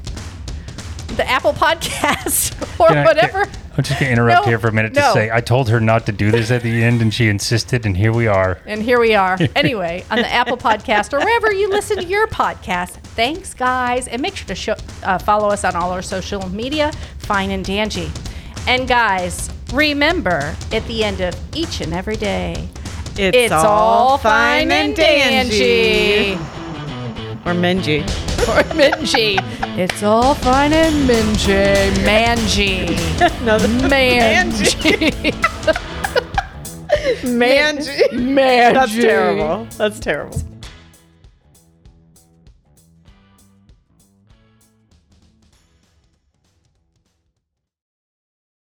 [1.18, 3.46] The Apple podcast or I- whatever.
[3.46, 5.14] can- I'm just going to interrupt No, here for a minute to no.
[5.14, 7.96] say I told her not to do this at the end, and she insisted, and
[7.96, 8.60] here we are.
[8.66, 9.38] And here we are.
[9.56, 12.90] Anyway, on the Apple Podcast or wherever you listen to your podcast.
[13.16, 14.10] Thanks, guys.
[14.10, 17.66] And make sure to show, uh, follow us on all our social media, Fine and
[17.66, 18.10] Dangy.
[18.68, 22.70] And guys, remember at the end of each and every day,
[23.18, 26.36] It's, it's all fine and dangy.
[27.46, 28.02] Or Menji.
[28.48, 29.38] Or Mingy.
[29.78, 32.06] It's all fine and mingy.
[32.06, 32.86] Mangy.
[33.46, 35.12] No, the Mangy.
[37.24, 38.14] Manji.
[38.18, 38.74] Mangy.
[38.74, 39.68] That's terrible.
[39.78, 40.40] That's terrible.